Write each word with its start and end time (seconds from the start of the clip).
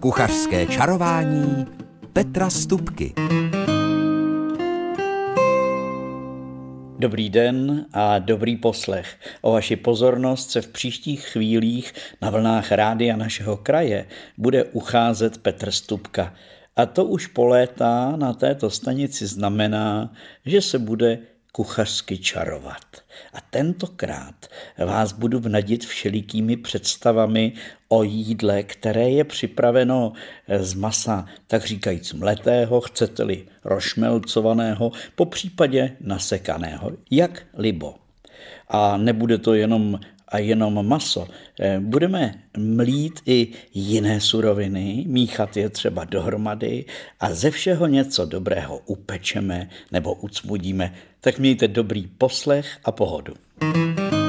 Kuchařské 0.00 0.66
čarování 0.66 1.66
Petra 2.12 2.50
Stupky. 2.50 3.14
Dobrý 6.98 7.30
den 7.30 7.86
a 7.92 8.18
dobrý 8.18 8.56
poslech. 8.56 9.16
O 9.40 9.52
vaši 9.52 9.76
pozornost 9.76 10.50
se 10.50 10.60
v 10.60 10.68
příštích 10.68 11.26
chvílích 11.26 11.92
na 12.22 12.30
vlnách 12.30 12.72
rádia 12.72 13.16
našeho 13.16 13.56
kraje 13.56 14.06
bude 14.38 14.64
ucházet 14.64 15.38
Petr 15.38 15.70
Stupka. 15.70 16.34
A 16.76 16.86
to 16.86 17.04
už 17.04 17.26
po 17.26 17.46
léta 17.46 18.16
na 18.16 18.32
této 18.32 18.70
stanici 18.70 19.26
znamená, 19.26 20.12
že 20.46 20.62
se 20.62 20.78
bude 20.78 21.18
kuchařsky 21.52 22.18
čarovat. 22.18 22.84
A 23.32 23.40
tentokrát 23.50 24.46
vás 24.78 25.12
budu 25.12 25.40
vnadit 25.40 25.84
všelikými 25.84 26.56
představami 26.56 27.52
o 27.88 28.02
jídle, 28.02 28.62
které 28.62 29.10
je 29.10 29.24
připraveno 29.24 30.12
z 30.58 30.74
masa, 30.74 31.26
tak 31.46 31.64
říkajíc 31.64 32.12
mletého, 32.12 32.80
chcete-li 32.80 33.46
rošmelcovaného, 33.64 34.92
po 35.14 35.24
případě 35.26 35.96
nasekaného, 36.00 36.90
jak 37.10 37.46
libo. 37.58 37.94
A 38.68 38.96
nebude 38.96 39.38
to 39.38 39.54
jenom 39.54 40.00
a 40.30 40.38
jenom 40.38 40.88
maso. 40.88 41.28
Eh, 41.60 41.80
budeme 41.80 42.34
mlít 42.56 43.20
i 43.26 43.48
jiné 43.74 44.20
suroviny, 44.20 45.04
míchat 45.06 45.56
je 45.56 45.70
třeba 45.70 46.04
dohromady 46.04 46.84
a 47.20 47.34
ze 47.34 47.50
všeho 47.50 47.86
něco 47.86 48.26
dobrého 48.26 48.78
upečeme 48.78 49.68
nebo 49.92 50.14
ucmudíme. 50.14 50.94
Tak 51.20 51.38
mějte 51.38 51.68
dobrý 51.68 52.06
poslech 52.06 52.78
a 52.84 52.92
pohodu. 52.92 53.34
thank 53.60 54.12
you 54.12 54.19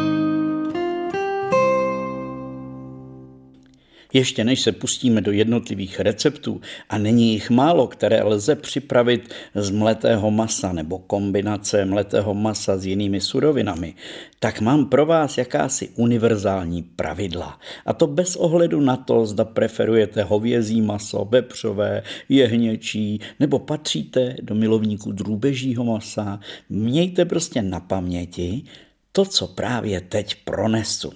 Ještě 4.13 4.43
než 4.43 4.61
se 4.61 4.71
pustíme 4.71 5.21
do 5.21 5.31
jednotlivých 5.31 5.99
receptů, 5.99 6.61
a 6.89 6.97
není 6.97 7.33
jich 7.33 7.49
málo, 7.49 7.87
které 7.87 8.23
lze 8.23 8.55
připravit 8.55 9.29
z 9.55 9.69
mletého 9.69 10.31
masa 10.31 10.73
nebo 10.73 10.99
kombinace 10.99 11.85
mletého 11.85 12.33
masa 12.33 12.77
s 12.77 12.85
jinými 12.85 13.21
surovinami, 13.21 13.93
tak 14.39 14.61
mám 14.61 14.85
pro 14.85 15.05
vás 15.05 15.37
jakási 15.37 15.89
univerzální 15.95 16.83
pravidla. 16.83 17.59
A 17.85 17.93
to 17.93 18.07
bez 18.07 18.35
ohledu 18.35 18.81
na 18.81 18.97
to, 18.97 19.25
zda 19.25 19.45
preferujete 19.45 20.23
hovězí 20.23 20.81
maso, 20.81 21.27
vepřové, 21.31 22.03
jehněčí, 22.29 23.19
nebo 23.39 23.59
patříte 23.59 24.35
do 24.41 24.55
milovníků 24.55 25.11
drůbežího 25.11 25.83
masa. 25.83 26.39
Mějte 26.69 27.25
prostě 27.25 27.61
na 27.61 27.79
paměti 27.79 28.63
to, 29.11 29.25
co 29.25 29.47
právě 29.47 30.01
teď 30.01 30.35
pronesu. 30.43 31.13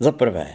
Za 0.00 0.12
prvé, 0.12 0.46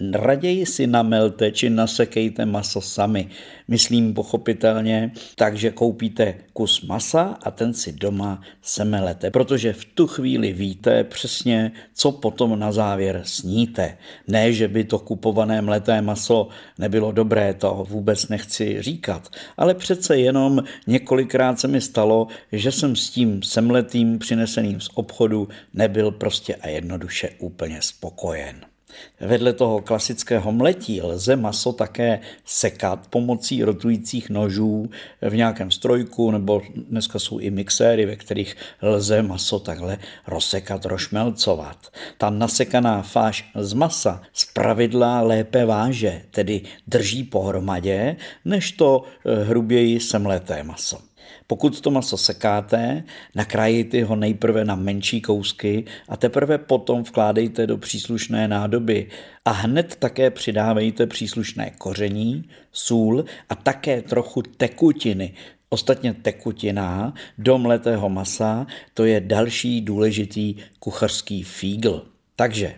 Raději 0.00 0.66
si 0.66 0.86
namelte 0.86 1.50
či 1.50 1.70
nasekejte 1.70 2.46
maso 2.46 2.80
sami. 2.80 3.28
Myslím 3.68 4.14
pochopitelně, 4.14 5.12
takže 5.34 5.70
koupíte 5.70 6.34
kus 6.52 6.82
masa 6.82 7.38
a 7.42 7.50
ten 7.50 7.74
si 7.74 7.92
doma 7.92 8.42
semelete, 8.62 9.30
protože 9.30 9.72
v 9.72 9.84
tu 9.84 10.06
chvíli 10.06 10.52
víte 10.52 11.04
přesně, 11.04 11.72
co 11.94 12.12
potom 12.12 12.58
na 12.58 12.72
závěr 12.72 13.20
sníte. 13.24 13.98
Ne, 14.28 14.52
že 14.52 14.68
by 14.68 14.84
to 14.84 14.98
kupované 14.98 15.62
mleté 15.62 16.02
maso 16.02 16.48
nebylo 16.78 17.12
dobré, 17.12 17.54
to 17.54 17.86
vůbec 17.88 18.28
nechci 18.28 18.82
říkat, 18.82 19.28
ale 19.56 19.74
přece 19.74 20.18
jenom 20.18 20.64
několikrát 20.86 21.60
se 21.60 21.68
mi 21.68 21.80
stalo, 21.80 22.26
že 22.52 22.72
jsem 22.72 22.96
s 22.96 23.10
tím 23.10 23.42
semletým 23.42 24.18
přineseným 24.18 24.80
z 24.80 24.88
obchodu 24.94 25.48
nebyl 25.74 26.10
prostě 26.10 26.54
a 26.54 26.68
jednoduše 26.68 27.30
úplně 27.38 27.82
spokojen. 27.82 28.73
Vedle 29.20 29.52
toho 29.52 29.80
klasického 29.80 30.52
mletí 30.52 31.02
lze 31.02 31.36
maso 31.36 31.72
také 31.72 32.20
sekat 32.44 33.06
pomocí 33.10 33.64
rotujících 33.64 34.30
nožů 34.30 34.90
v 35.22 35.36
nějakém 35.36 35.70
strojku, 35.70 36.30
nebo 36.30 36.62
dneska 36.74 37.18
jsou 37.18 37.38
i 37.38 37.50
mixéry, 37.50 38.06
ve 38.06 38.16
kterých 38.16 38.56
lze 38.82 39.22
maso 39.22 39.58
takhle 39.58 39.98
rozsekat, 40.26 40.84
rošmelcovat. 40.84 41.92
Ta 42.18 42.30
nasekaná 42.30 43.02
fáž 43.02 43.50
z 43.54 43.72
masa 43.72 44.22
z 44.32 44.44
pravidla 44.44 45.20
lépe 45.20 45.64
váže, 45.64 46.22
tedy 46.30 46.60
drží 46.86 47.24
pohromadě, 47.24 48.16
než 48.44 48.72
to 48.72 49.02
eh, 49.24 49.44
hruběji 49.44 50.00
semleté 50.00 50.62
maso. 50.62 51.13
Pokud 51.54 51.80
to 51.80 51.90
maso 51.90 52.16
sekáte, 52.16 53.04
nakrájejte 53.34 54.04
ho 54.04 54.16
nejprve 54.16 54.64
na 54.64 54.74
menší 54.74 55.20
kousky 55.20 55.84
a 56.08 56.16
teprve 56.16 56.58
potom 56.58 57.02
vkládejte 57.02 57.66
do 57.66 57.78
příslušné 57.78 58.48
nádoby 58.48 59.08
a 59.44 59.50
hned 59.50 59.96
také 59.96 60.30
přidávejte 60.30 61.06
příslušné 61.06 61.70
koření, 61.78 62.44
sůl 62.72 63.24
a 63.48 63.54
také 63.54 64.02
trochu 64.02 64.42
tekutiny, 64.42 65.34
Ostatně 65.68 66.14
tekutina 66.14 67.14
do 67.38 67.58
mletého 67.58 68.08
masa, 68.08 68.66
to 68.94 69.04
je 69.04 69.20
další 69.20 69.80
důležitý 69.80 70.54
kuchařský 70.78 71.42
fígl. 71.42 72.06
Takže 72.36 72.74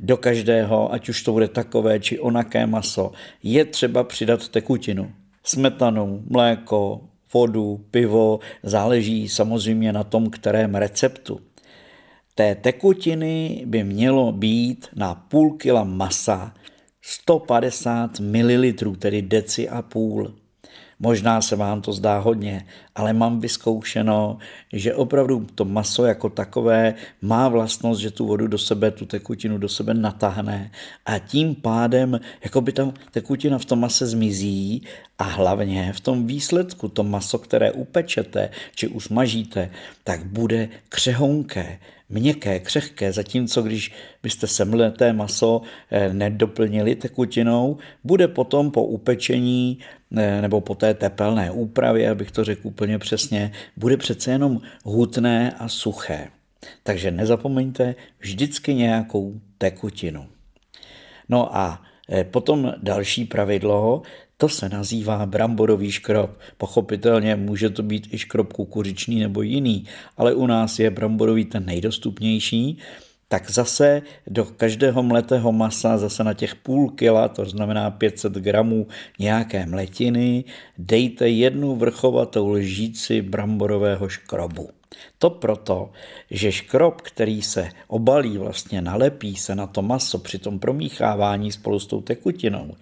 do 0.00 0.16
každého, 0.16 0.92
ať 0.92 1.08
už 1.08 1.22
to 1.22 1.32
bude 1.32 1.48
takové 1.48 2.00
či 2.00 2.18
onaké 2.18 2.66
maso, 2.66 3.12
je 3.42 3.64
třeba 3.64 4.04
přidat 4.04 4.48
tekutinu. 4.48 5.12
Smetanu, 5.44 6.24
mléko, 6.28 7.08
vodu, 7.34 7.84
pivo, 7.90 8.40
záleží 8.62 9.28
samozřejmě 9.28 9.92
na 9.92 10.04
tom, 10.04 10.30
kterém 10.30 10.74
receptu. 10.74 11.40
Té 12.34 12.54
tekutiny 12.54 13.62
by 13.66 13.84
mělo 13.84 14.32
být 14.32 14.86
na 14.96 15.14
půl 15.14 15.56
kila 15.56 15.84
masa 15.84 16.54
150 17.02 18.20
ml, 18.20 18.72
tedy 18.98 19.22
deci 19.22 19.68
a 19.68 19.82
půl. 19.82 20.34
Možná 20.98 21.40
se 21.40 21.56
vám 21.56 21.82
to 21.82 21.92
zdá 21.92 22.18
hodně, 22.18 22.66
ale 22.94 23.12
mám 23.12 23.40
vyzkoušeno, 23.40 24.38
že 24.72 24.94
opravdu 24.94 25.46
to 25.54 25.64
maso 25.64 26.04
jako 26.04 26.28
takové 26.28 26.94
má 27.22 27.48
vlastnost, 27.48 28.00
že 28.00 28.10
tu 28.10 28.26
vodu 28.26 28.46
do 28.46 28.58
sebe, 28.58 28.90
tu 28.90 29.06
tekutinu 29.06 29.58
do 29.58 29.68
sebe 29.68 29.94
natáhne. 29.94 30.70
A 31.06 31.18
tím 31.18 31.54
pádem 31.54 32.20
jako 32.44 32.60
by 32.60 32.72
ta 32.72 32.92
tekutina 33.10 33.58
v 33.58 33.64
tom 33.64 33.80
mase 33.80 34.06
zmizí 34.06 34.82
a 35.18 35.24
hlavně 35.24 35.92
v 35.92 36.00
tom 36.00 36.26
výsledku 36.26 36.88
to 36.88 37.02
maso, 37.02 37.38
které 37.38 37.72
upečete 37.72 38.50
či 38.74 38.88
usmažíte, 38.88 39.70
tak 40.04 40.24
bude 40.24 40.68
křehonké, 40.88 41.78
měkké, 42.08 42.60
křehké, 42.60 43.12
zatímco 43.12 43.62
když 43.62 43.92
byste 44.22 44.46
semleté 44.46 45.12
maso 45.12 45.62
eh, 45.90 46.12
nedoplnili 46.12 46.94
tekutinou, 46.94 47.76
bude 48.04 48.28
potom 48.28 48.70
po 48.70 48.84
upečení 48.84 49.78
eh, 50.16 50.42
nebo 50.42 50.60
po 50.60 50.74
té 50.74 50.94
tepelné 50.94 51.50
úpravě, 51.50 52.10
abych 52.10 52.30
to 52.30 52.44
řekl 52.44 52.68
úplně 52.68 52.83
přesně, 52.98 53.52
bude 53.76 53.96
přece 53.96 54.30
jenom 54.30 54.60
hutné 54.84 55.52
a 55.58 55.68
suché. 55.68 56.28
Takže 56.82 57.10
nezapomeňte 57.10 57.94
vždycky 58.18 58.74
nějakou 58.74 59.40
tekutinu. 59.58 60.26
No 61.28 61.56
a 61.56 61.82
eh, 62.08 62.24
potom 62.24 62.74
další 62.82 63.24
pravidlo, 63.24 64.02
to 64.36 64.48
se 64.48 64.68
nazývá 64.68 65.26
bramborový 65.26 65.90
škrob. 65.90 66.38
Pochopitelně 66.58 67.36
může 67.36 67.70
to 67.70 67.82
být 67.82 68.14
i 68.14 68.18
škrob 68.18 68.52
kukuřičný 68.52 69.20
nebo 69.20 69.42
jiný, 69.42 69.84
ale 70.16 70.34
u 70.34 70.46
nás 70.46 70.78
je 70.78 70.90
bramborový 70.90 71.44
ten 71.44 71.66
nejdostupnější. 71.66 72.78
Tak 73.28 73.50
zase 73.50 74.02
do 74.26 74.44
každého 74.44 75.02
mletého 75.02 75.52
masa, 75.52 75.98
zase 75.98 76.24
na 76.24 76.34
těch 76.34 76.54
půl 76.54 76.90
kila, 76.90 77.28
to 77.28 77.44
znamená 77.44 77.90
500 77.90 78.32
gramů 78.32 78.86
nějaké 79.18 79.66
mletiny, 79.66 80.44
dejte 80.78 81.28
jednu 81.28 81.76
vrchovatou 81.76 82.48
lžíci 82.48 83.22
bramborového 83.22 84.08
škrobu. 84.08 84.70
To 85.18 85.30
proto, 85.30 85.90
že 86.30 86.52
škrob, 86.52 87.00
který 87.00 87.42
se 87.42 87.68
obalí, 87.88 88.38
vlastně 88.38 88.82
nalepí 88.82 89.36
se 89.36 89.54
na 89.54 89.66
to 89.66 89.82
maso 89.82 90.18
při 90.18 90.38
tom 90.38 90.58
promíchávání 90.58 91.52
spolu 91.52 91.80
s 91.80 91.86
tou 91.86 92.00
tekutinou, 92.00 92.74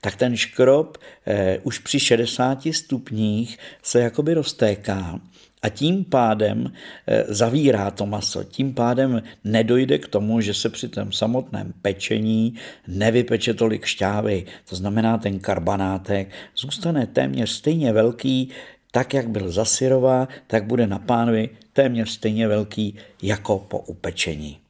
tak 0.00 0.16
ten 0.16 0.36
škrob 0.36 0.98
eh, 1.26 1.58
už 1.62 1.78
při 1.78 2.00
60 2.00 2.58
stupních 2.70 3.58
se 3.82 4.00
jakoby 4.00 4.34
roztéká 4.34 5.20
a 5.62 5.68
tím 5.68 6.04
pádem 6.04 6.72
eh, 7.06 7.24
zavírá 7.28 7.90
to 7.90 8.06
maso. 8.06 8.44
Tím 8.44 8.74
pádem 8.74 9.22
nedojde 9.44 9.98
k 9.98 10.08
tomu, 10.08 10.40
že 10.40 10.54
se 10.54 10.68
při 10.68 10.88
tom 10.88 11.12
samotném 11.12 11.72
pečení 11.82 12.54
nevypeče 12.88 13.54
tolik 13.54 13.84
šťávy. 13.84 14.44
To 14.68 14.76
znamená, 14.76 15.18
ten 15.18 15.38
karbanátek 15.38 16.30
zůstane 16.56 17.06
téměř 17.06 17.50
stejně 17.50 17.92
velký, 17.92 18.48
tak 18.90 19.14
jak 19.14 19.28
byl 19.28 19.50
za 19.50 19.64
syrová, 19.64 20.28
tak 20.46 20.64
bude 20.64 20.86
na 20.86 20.98
pánvi 20.98 21.48
téměř 21.72 22.10
stejně 22.10 22.48
velký 22.48 22.94
jako 23.22 23.58
po 23.58 23.78
upečení. 23.78 24.67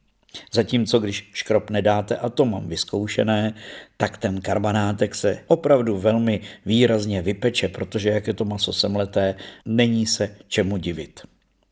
Zatímco 0.53 0.99
když 0.99 1.29
škrob 1.33 1.69
nedáte, 1.69 2.17
a 2.17 2.29
to 2.29 2.45
mám 2.45 2.67
vyzkoušené, 2.67 3.53
tak 3.97 4.17
ten 4.17 4.41
karbanátek 4.41 5.15
se 5.15 5.39
opravdu 5.47 5.97
velmi 5.97 6.39
výrazně 6.65 7.21
vypeče, 7.21 7.67
protože 7.67 8.09
jak 8.09 8.27
je 8.27 8.33
to 8.33 8.45
maso 8.45 8.73
semleté, 8.73 9.35
není 9.65 10.05
se 10.05 10.35
čemu 10.47 10.77
divit. 10.77 11.21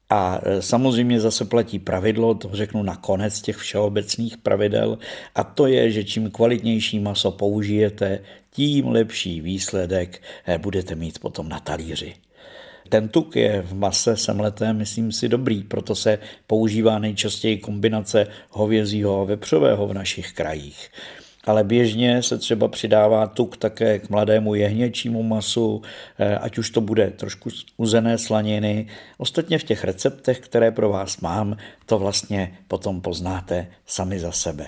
A 0.09 0.39
e, 0.43 0.61
samozřejmě 0.61 1.19
zase 1.19 1.45
platí 1.45 1.79
pravidlo, 1.79 2.35
to 2.35 2.49
řeknu 2.53 2.83
na 2.83 2.95
konec 2.95 3.41
těch 3.41 3.57
všeobecných 3.57 4.37
pravidel, 4.37 4.97
a 5.35 5.43
to 5.43 5.67
je, 5.67 5.91
že 5.91 6.03
čím 6.03 6.31
kvalitnější 6.31 6.99
maso 6.99 7.31
použijete, 7.31 8.19
tím 8.51 8.87
lepší 8.87 9.41
výsledek 9.41 10.21
e, 10.47 10.57
budete 10.57 10.95
mít 10.95 11.19
potom 11.19 11.49
na 11.49 11.59
talíři. 11.59 12.15
Ten 12.89 13.09
tuk 13.09 13.35
je 13.35 13.61
v 13.61 13.73
mase 13.73 14.17
semleté, 14.17 14.73
myslím 14.73 15.11
si, 15.11 15.29
dobrý, 15.29 15.63
proto 15.63 15.95
se 15.95 16.19
používá 16.47 16.99
nejčastěji 16.99 17.57
kombinace 17.57 18.27
hovězího 18.49 19.21
a 19.21 19.23
vepřového 19.23 19.87
v 19.87 19.93
našich 19.93 20.33
krajích 20.33 20.89
ale 21.47 21.63
běžně 21.63 22.23
se 22.23 22.37
třeba 22.37 22.67
přidává 22.67 23.27
tuk 23.27 23.57
také 23.57 23.99
k 23.99 24.09
mladému 24.09 24.55
jehněčímu 24.55 25.23
masu, 25.23 25.81
eh, 26.19 26.37
ať 26.37 26.57
už 26.57 26.69
to 26.69 26.81
bude 26.81 27.09
trošku 27.11 27.49
uzené 27.77 28.17
slaniny. 28.17 28.87
Ostatně 29.17 29.59
v 29.59 29.63
těch 29.63 29.83
receptech, 29.83 30.39
které 30.39 30.71
pro 30.71 30.89
vás 30.89 31.19
mám, 31.19 31.57
to 31.85 31.99
vlastně 31.99 32.57
potom 32.67 33.01
poznáte 33.01 33.67
sami 33.85 34.19
za 34.19 34.31
sebe. 34.31 34.65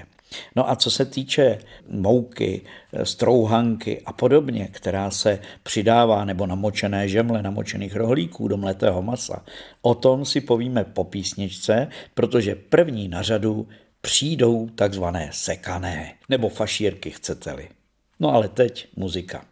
No 0.56 0.70
a 0.70 0.76
co 0.76 0.92
se 0.92 1.06
týče 1.06 1.60
mouky, 1.90 2.62
eh, 2.94 3.06
strouhanky 3.06 4.02
a 4.06 4.14
podobně, 4.14 4.70
která 4.72 5.12
se 5.12 5.40
přidává, 5.64 6.26
nebo 6.26 6.48
namočené 6.48 7.10
žemle, 7.10 7.44
namočených 7.44 7.96
rohlíků 7.96 8.48
do 8.48 8.58
mletého 8.58 9.02
masa, 9.02 9.46
o 9.82 9.96
tom 9.96 10.26
si 10.26 10.42
povíme 10.42 10.84
po 10.84 11.04
písničce, 11.04 11.88
protože 12.14 12.56
první 12.56 13.08
na 13.08 13.22
řadu 13.22 13.68
přijdou 14.02 14.70
takzvané 14.76 15.30
sekané, 15.34 16.14
nebo 16.30 16.50
fašírky 16.50 17.12
chcete-li. 17.12 17.70
No 18.20 18.34
ale 18.34 18.48
teď 18.48 18.88
muzika. 18.96 19.46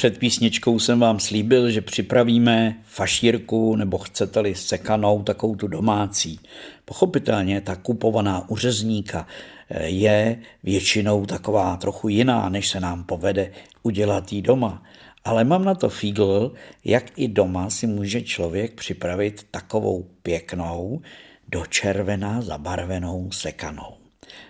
Před 0.00 0.18
písničkou 0.18 0.78
jsem 0.78 1.00
vám 1.00 1.20
slíbil, 1.20 1.70
že 1.70 1.80
připravíme 1.80 2.76
fašírku 2.84 3.76
nebo 3.76 3.98
chcete-li 3.98 4.54
sekanou, 4.54 5.22
takovou 5.22 5.56
tu 5.56 5.66
domácí. 5.66 6.40
Pochopitelně 6.84 7.60
ta 7.60 7.76
kupovaná 7.76 8.50
u 8.50 8.56
řezníka 8.56 9.26
eh, 9.70 9.88
je 9.88 10.38
většinou 10.62 11.26
taková 11.26 11.76
trochu 11.76 12.08
jiná, 12.08 12.48
než 12.48 12.68
se 12.68 12.80
nám 12.80 13.04
povede 13.04 13.52
udělat 13.82 14.32
jí 14.32 14.42
doma. 14.42 14.82
Ale 15.24 15.44
mám 15.44 15.64
na 15.64 15.74
to 15.74 15.88
fígl, 15.88 16.52
jak 16.84 17.18
i 17.18 17.28
doma 17.28 17.70
si 17.70 17.86
může 17.86 18.22
člověk 18.22 18.74
připravit 18.74 19.46
takovou 19.50 20.06
pěknou, 20.22 21.00
do 21.48 21.66
červená 21.66 22.42
zabarvenou 22.42 23.30
sekanou. 23.32 23.94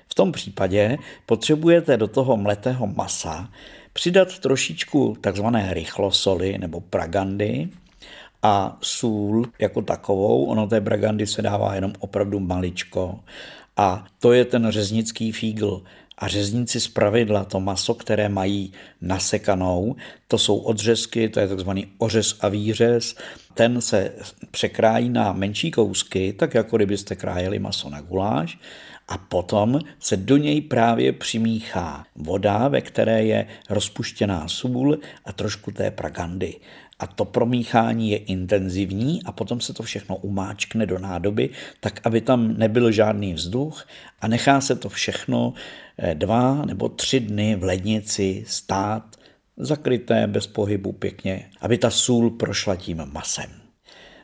V 0.09 0.15
tom 0.15 0.33
případě 0.33 0.99
potřebujete 1.27 1.97
do 1.97 2.09
toho 2.09 2.37
mletého 2.37 2.87
masa 2.87 3.51
přidat 3.93 4.39
trošičku 4.39 5.17
takzvané 5.21 5.75
rychlosoli 5.75 6.59
nebo 6.59 6.81
pragandy 6.81 7.69
a 8.43 8.79
sůl 8.81 9.47
jako 9.59 9.83
takovou. 9.83 10.45
Ono 10.45 10.67
té 10.67 10.81
pragandy 10.81 11.27
se 11.27 11.43
dává 11.43 11.75
jenom 11.75 11.93
opravdu 11.99 12.41
maličko. 12.41 13.21
A 13.77 14.07
to 14.19 14.33
je 14.33 14.45
ten 14.45 14.71
řeznický 14.71 15.33
fígl. 15.33 15.83
A 16.19 16.29
řezníci 16.29 16.81
z 16.81 16.89
pravidla 16.89 17.45
to 17.45 17.61
maso, 17.61 17.95
které 17.95 18.29
mají 18.29 18.73
nasekanou, 19.01 19.97
to 20.29 20.39
jsou 20.39 20.57
odřezky, 20.57 21.29
to 21.29 21.41
je 21.41 21.49
takzvaný 21.49 21.87
ořez 21.99 22.37
a 22.41 22.49
výřez, 22.49 23.15
ten 23.55 23.81
se 23.81 24.13
překrájí 24.51 25.09
na 25.09 25.33
menší 25.33 25.71
kousky, 25.71 26.33
tak 26.33 26.55
jako 26.55 26.77
kdybyste 26.77 27.17
krájeli 27.17 27.59
maso 27.59 27.91
na 27.91 28.01
guláš, 28.01 28.59
a 29.11 29.19
potom 29.19 29.79
se 29.99 30.17
do 30.17 30.37
něj 30.37 30.61
právě 30.61 31.13
přimíchá 31.13 32.05
voda, 32.17 32.69
ve 32.69 32.81
které 32.81 33.25
je 33.25 33.47
rozpuštěná 33.71 34.49
sůl 34.49 34.99
a 35.25 35.33
trošku 35.33 35.71
té 35.71 35.91
pragandy 35.91 36.55
a 37.01 37.07
to 37.07 37.25
promíchání 37.25 38.11
je 38.11 38.19
intenzivní 38.19 39.23
a 39.25 39.33
potom 39.33 39.61
se 39.61 39.73
to 39.73 39.83
všechno 39.83 40.17
umáčkne 40.17 40.87
do 40.87 40.99
nádoby, 40.99 41.51
tak 41.81 42.01
aby 42.05 42.21
tam 42.21 42.59
nebyl 42.59 42.93
žádný 42.93 43.35
vzduch 43.35 43.87
a 44.21 44.29
nechá 44.29 44.61
se 44.61 44.77
to 44.77 44.89
všechno 44.89 45.55
eh, 45.99 46.15
dva 46.15 46.65
nebo 46.65 46.89
tři 46.89 47.21
dny 47.21 47.57
v 47.57 47.65
lednici 47.65 48.45
stát, 48.47 49.17
zakryté 49.57 50.27
bez 50.27 50.47
pohybu 50.47 50.93
pěkně, 50.93 51.51
aby 51.61 51.79
ta 51.79 51.91
sůl 51.91 52.31
prošla 52.31 52.77
tím 52.77 53.03
masem. 53.13 53.60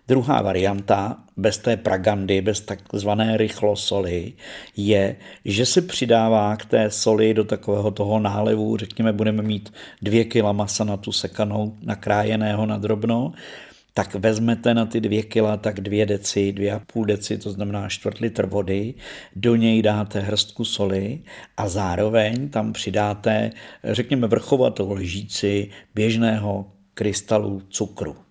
Druhá 0.08 0.42
varianta, 0.42 1.16
bez 1.36 1.58
té 1.58 1.76
pragandy, 1.76 2.40
bez 2.40 2.60
takzvané 2.60 3.36
rychlosoli, 3.36 4.32
je, 4.76 5.16
že 5.44 5.66
se 5.66 5.82
přidává 5.82 6.56
k 6.56 6.64
té 6.64 6.90
soli 6.90 7.34
do 7.34 7.44
takového 7.44 7.90
toho 7.90 8.18
nálevu, 8.18 8.76
řekněme, 8.76 9.12
budeme 9.12 9.42
mít 9.42 9.72
dvě 10.02 10.24
kila 10.24 10.52
masa 10.52 10.84
na 10.84 10.96
tu 10.96 11.12
sekanou, 11.12 11.76
nakrájeného 11.82 12.66
na 12.66 12.78
drobno, 12.78 13.32
tak 13.94 14.14
vezmete 14.14 14.74
na 14.74 14.86
ty 14.86 15.00
dvě 15.00 15.22
kila 15.22 15.56
tak 15.56 15.80
dvě 15.80 16.06
deci, 16.06 16.52
dvě 16.52 16.72
a 16.72 16.80
půl 16.92 17.04
deci, 17.04 17.38
to 17.38 17.50
znamená 17.50 17.88
čtvrt 17.88 18.18
litr 18.18 18.46
vody, 18.46 18.94
do 19.36 19.56
něj 19.56 19.82
dáte 19.82 20.20
hrstku 20.20 20.64
soli 20.64 21.20
a 21.56 21.68
zároveň 21.68 22.48
tam 22.48 22.72
přidáte, 22.72 23.50
řekněme, 23.84 24.26
vrchovatou 24.26 24.92
lžíci 24.92 25.70
běžného 25.94 26.66
krystalu 26.94 27.62
cukru. 27.68 28.25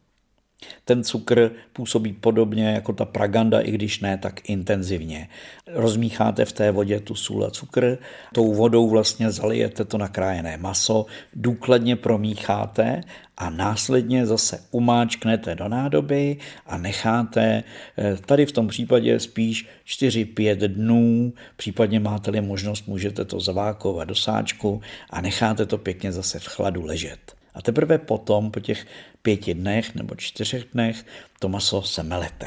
Ten 0.86 1.04
cukr 1.04 1.52
působí 1.74 2.13
podobně 2.13 2.69
jako 2.69 2.94
ta 2.94 3.06
praganda, 3.06 3.60
i 3.60 3.72
když 3.72 4.00
ne 4.00 4.18
tak 4.18 4.50
intenzivně. 4.50 5.30
Rozmícháte 5.68 6.46
v 6.46 6.52
té 6.52 6.72
vodě 6.72 7.00
tu 7.00 7.16
sůl 7.16 7.46
a 7.46 7.52
cukr, 7.52 7.98
tou 8.34 8.54
vodou 8.54 8.90
vlastně 8.90 9.31
zalijete 9.31 9.86
to 9.86 9.98
nakrájené 9.98 10.57
maso, 10.57 11.06
důkladně 11.34 11.96
promícháte 11.96 13.02
a 13.38 13.50
následně 13.50 14.25
zase 14.25 14.63
umáčknete 14.72 15.56
do 15.56 15.68
nádoby 15.68 16.38
a 16.66 16.78
necháte 16.78 17.63
eh, 17.98 18.18
tady 18.25 18.46
v 18.46 18.51
tom 18.51 18.68
případě 18.68 19.19
spíš 19.19 19.68
4-5 19.88 20.56
dnů, 20.56 21.34
případně 21.56 22.00
máte-li 22.00 22.42
možnost, 22.42 22.88
můžete 22.88 23.25
to 23.25 23.40
zavákovat 23.40 24.08
do 24.08 24.16
sáčku 24.16 24.81
a 25.10 25.22
necháte 25.22 25.66
to 25.66 25.78
pěkně 25.78 26.12
zase 26.12 26.40
v 26.40 26.48
chladu 26.48 26.86
ležet. 26.86 27.36
A 27.54 27.62
teprve 27.62 27.98
potom, 27.98 28.51
po 28.51 28.60
těch 28.60 28.86
pěti 29.25 29.54
dnech 29.54 29.95
nebo 29.95 30.16
čtyřech 30.16 30.66
dnech, 30.74 31.06
to 31.39 31.50
maso 31.50 31.81
se 31.81 32.04
melete. 32.04 32.45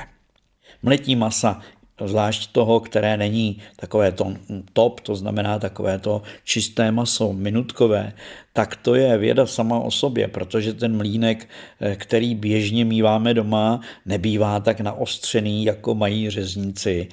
Mletí 0.83 1.17
masa 1.17 1.61
zvlášť 2.07 2.53
toho, 2.55 2.81
které 2.81 3.17
není 3.17 3.59
takové 3.77 4.13
to 4.13 4.35
top, 4.73 5.01
to 5.01 5.17
znamená 5.19 5.59
takové 5.59 5.99
to 5.99 6.23
čisté 6.45 6.91
maso, 6.95 7.33
minutkové, 7.33 8.13
tak 8.53 8.77
to 8.77 8.95
je 8.95 9.19
věda 9.19 9.47
sama 9.47 9.79
o 9.79 9.91
sobě, 9.91 10.29
protože 10.29 10.73
ten 10.73 10.97
mlínek, 10.97 11.49
eh, 11.81 11.97
který 11.97 12.35
běžně 12.35 12.85
míváme 12.85 13.35
doma, 13.35 13.81
nebývá 14.07 14.61
tak 14.61 14.81
naostřený, 14.81 15.65
jako 15.65 15.95
mají 15.95 16.31
řezníci 16.31 17.09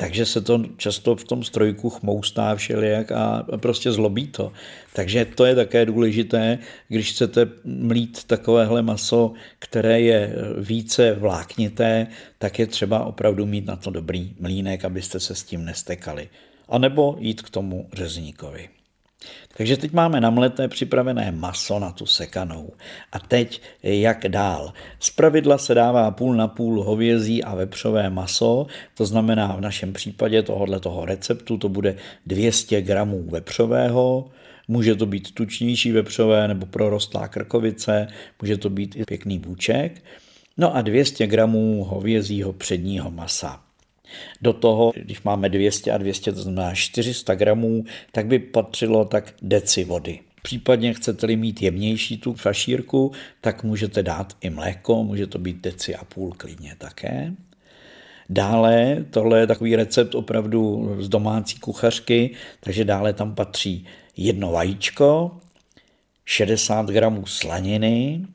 takže 0.00 0.26
se 0.26 0.40
to 0.40 0.62
často 0.76 1.16
v 1.16 1.24
tom 1.24 1.44
strojku 1.44 1.90
chmoustá 1.90 2.54
všelijak 2.54 3.12
a 3.12 3.46
prostě 3.56 3.92
zlobí 3.92 4.26
to. 4.26 4.52
Takže 4.92 5.24
to 5.24 5.44
je 5.44 5.54
také 5.54 5.86
důležité, 5.86 6.58
když 6.88 7.12
chcete 7.12 7.48
mlít 7.64 8.24
takovéhle 8.24 8.82
maso, 8.82 9.32
které 9.58 10.00
je 10.00 10.34
více 10.58 11.12
vláknité, 11.12 12.06
tak 12.38 12.58
je 12.58 12.66
třeba 12.66 13.04
opravdu 13.04 13.46
mít 13.46 13.66
na 13.66 13.76
to 13.76 13.90
dobrý 13.90 14.32
mlínek, 14.40 14.84
abyste 14.84 15.20
se 15.20 15.34
s 15.34 15.42
tím 15.42 15.64
nestekali. 15.64 16.28
A 16.68 16.78
nebo 16.78 17.16
jít 17.18 17.42
k 17.42 17.50
tomu 17.50 17.88
řezníkovi. 17.92 18.79
Takže 19.56 19.76
teď 19.76 19.92
máme 19.92 20.20
namleté 20.20 20.68
připravené 20.68 21.32
maso 21.32 21.78
na 21.78 21.92
tu 21.92 22.06
sekanou. 22.06 22.72
A 23.12 23.18
teď 23.18 23.62
jak 23.82 24.28
dál? 24.28 24.72
Z 25.00 25.10
pravidla 25.10 25.58
se 25.58 25.74
dává 25.74 26.10
půl 26.10 26.34
na 26.34 26.48
půl 26.48 26.82
hovězí 26.84 27.44
a 27.44 27.54
vepřové 27.54 28.10
maso, 28.10 28.66
to 28.94 29.06
znamená 29.06 29.56
v 29.56 29.60
našem 29.60 29.92
případě 29.92 30.42
tohohle 30.42 30.80
toho 30.80 31.04
receptu 31.04 31.58
to 31.58 31.68
bude 31.68 31.96
200 32.26 32.82
gramů 32.82 33.28
vepřového, 33.30 34.30
Může 34.68 34.94
to 34.94 35.06
být 35.06 35.34
tučnější 35.34 35.92
vepřové 35.92 36.48
nebo 36.48 36.66
prorostlá 36.66 37.28
krkovice, 37.28 38.06
může 38.42 38.56
to 38.56 38.70
být 38.70 38.96
i 38.96 39.04
pěkný 39.04 39.38
bůček. 39.38 40.02
No 40.56 40.76
a 40.76 40.82
200 40.82 41.26
gramů 41.26 41.84
hovězího 41.84 42.52
předního 42.52 43.10
masa. 43.10 43.60
Do 44.42 44.52
toho, 44.52 44.92
když 44.94 45.22
máme 45.22 45.48
200 45.48 45.92
a 45.92 45.98
200, 45.98 46.32
to 46.32 46.42
znamená 46.42 46.74
400 46.74 47.34
gramů, 47.34 47.84
tak 48.12 48.26
by 48.26 48.38
patřilo 48.38 49.04
tak 49.04 49.34
deci 49.42 49.84
vody. 49.84 50.20
Případně 50.42 50.94
chcete-li 50.94 51.36
mít 51.36 51.62
jemnější 51.62 52.18
tu 52.18 52.34
fašírku, 52.34 53.12
tak 53.40 53.64
můžete 53.64 54.02
dát 54.02 54.36
i 54.40 54.50
mléko, 54.50 55.04
může 55.04 55.26
to 55.26 55.38
být 55.38 55.60
deci 55.60 55.94
a 55.94 56.04
půl 56.04 56.32
klidně 56.36 56.74
také. 56.78 57.32
Dále, 58.28 59.04
tohle 59.10 59.40
je 59.40 59.46
takový 59.46 59.76
recept 59.76 60.14
opravdu 60.14 60.90
z 60.98 61.08
domácí 61.08 61.58
kuchařky, 61.58 62.30
takže 62.60 62.84
dále 62.84 63.12
tam 63.12 63.34
patří 63.34 63.86
jedno 64.16 64.52
vajíčko, 64.52 65.30
60 66.24 66.86
gramů 66.86 67.26
slaniny 67.26 68.26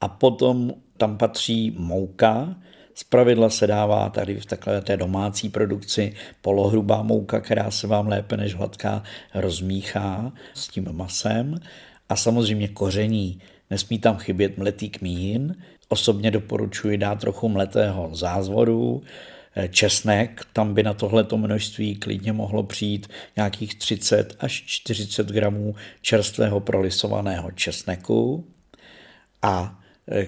a 0.00 0.08
potom 0.08 0.72
tam 0.96 1.18
patří 1.18 1.74
mouka, 1.78 2.56
z 3.00 3.04
pravidla 3.04 3.50
se 3.50 3.66
dává 3.66 4.08
tady 4.08 4.40
v 4.40 4.46
takové 4.46 4.80
té 4.80 4.96
domácí 4.96 5.48
produkci 5.48 6.14
polohrubá 6.42 7.02
mouka, 7.02 7.40
která 7.40 7.70
se 7.70 7.86
vám 7.86 8.08
lépe 8.08 8.36
než 8.36 8.54
hladká 8.54 9.02
rozmíchá 9.34 10.32
s 10.54 10.68
tím 10.68 10.88
masem. 10.92 11.60
A 12.08 12.16
samozřejmě 12.16 12.68
koření. 12.68 13.40
Nesmí 13.70 13.98
tam 13.98 14.16
chybět 14.16 14.58
mletý 14.58 14.90
kmín, 14.90 15.56
osobně 15.88 16.30
doporučuji 16.30 16.98
dát 16.98 17.20
trochu 17.20 17.48
mletého 17.48 18.10
zázvoru, 18.12 19.02
eh, 19.56 19.68
česnek, 19.68 20.46
tam 20.52 20.74
by 20.74 20.82
na 20.82 20.94
tohleto 20.94 21.36
množství 21.36 21.96
klidně 21.96 22.32
mohlo 22.32 22.62
přijít 22.62 23.08
nějakých 23.36 23.74
30 23.74 24.36
až 24.40 24.62
40 24.66 25.26
gramů 25.26 25.74
čerstvého 26.02 26.60
prolisovaného 26.60 27.50
česneku. 27.50 28.44
A 29.42 29.79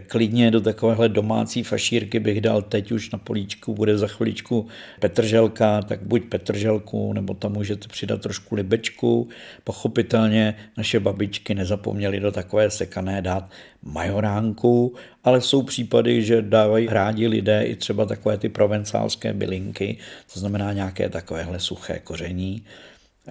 klidně 0.06 0.50
do 0.50 0.60
takovéhle 0.60 1.08
domácí 1.08 1.62
fašírky 1.62 2.20
bych 2.20 2.40
dal 2.40 2.62
teď 2.62 2.92
už 2.92 3.10
na 3.10 3.18
políčku, 3.18 3.74
bude 3.74 3.98
za 3.98 4.06
chviličku 4.06 4.66
petrželka, 5.00 5.82
tak 5.82 6.02
buď 6.02 6.24
petrželku, 6.24 7.12
nebo 7.12 7.34
tam 7.34 7.52
můžete 7.52 7.88
přidat 7.88 8.20
trošku 8.20 8.54
libečku. 8.54 9.28
Pochopitelně 9.64 10.54
naše 10.76 11.00
babičky 11.00 11.54
nezapomněly 11.54 12.20
do 12.20 12.32
takové 12.32 12.70
sekané 12.70 13.22
dát 13.22 13.50
majoránku, 13.82 14.94
ale 15.24 15.40
jsou 15.40 15.62
případy, 15.62 16.22
že 16.22 16.42
dávají 16.42 16.86
rádi 16.86 17.26
lidé 17.28 17.62
i 17.64 17.76
třeba 17.76 18.06
takové 18.06 18.38
ty 18.38 18.48
provencálské 18.48 19.32
bylinky, 19.32 19.98
to 20.34 20.40
znamená 20.40 20.72
nějaké 20.72 21.08
takovéhle 21.08 21.60
suché 21.60 21.98
koření 21.98 22.64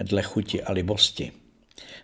dle 0.04 0.22
chuti 0.22 0.64
a 0.64 0.72
libosti. 0.72 1.41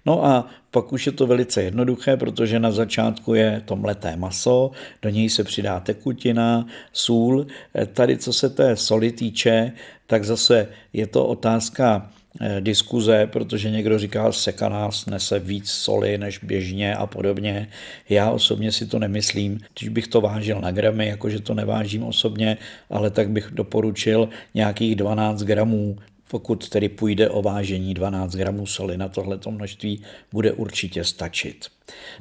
No 0.08 0.26
a 0.26 0.48
pak 0.72 0.94
už 0.94 1.06
je 1.06 1.12
to 1.12 1.28
velice 1.28 1.64
jednoduché, 1.64 2.18
protože 2.18 2.60
na 2.60 2.72
začátku 2.72 3.34
je 3.34 3.62
to 3.66 3.76
mleté 3.76 4.16
maso, 4.16 4.72
do 5.02 5.10
něj 5.10 5.30
se 5.30 5.44
přidá 5.44 5.80
tekutina, 5.80 6.66
sůl. 6.94 7.48
Tady, 7.94 8.18
co 8.18 8.34
se 8.34 8.50
té 8.50 8.76
soli 8.76 9.12
týče, 9.12 9.72
tak 10.08 10.24
zase 10.24 10.68
je 10.94 11.08
to 11.08 11.26
otázka 11.26 12.10
eh, 12.42 12.62
diskuze, 12.62 13.28
protože 13.28 13.72
někdo 13.72 14.00
říká, 14.00 14.32
sekaná 14.32 14.90
nese 15.08 15.40
víc 15.40 15.70
soli 15.70 16.18
než 16.18 16.40
běžně 16.40 16.96
a 16.96 17.06
podobně. 17.06 17.70
Já 18.10 18.32
osobně 18.32 18.72
si 18.72 18.86
to 18.86 19.00
nemyslím, 19.00 19.60
když 19.78 19.90
bych 19.90 20.08
to 20.08 20.22
vážil 20.22 20.62
na 20.62 20.72
gramy, 20.72 21.08
jakože 21.08 21.40
to 21.40 21.54
nevážím 21.54 22.04
osobně, 22.04 22.58
ale 22.90 23.10
tak 23.10 23.30
bych 23.30 23.50
doporučil 23.52 24.30
nějakých 24.54 24.96
12 24.96 25.44
gramů 25.44 25.98
pokud 26.28 26.70
tedy 26.70 26.90
půjde 26.90 27.30
o 27.30 27.42
vážení 27.42 27.94
12 27.94 28.36
gramů 28.36 28.66
soli 28.66 28.98
na 28.98 29.10
tohleto 29.10 29.52
množství, 29.52 30.04
bude 30.32 30.52
určitě 30.52 31.04
stačit. 31.04 31.66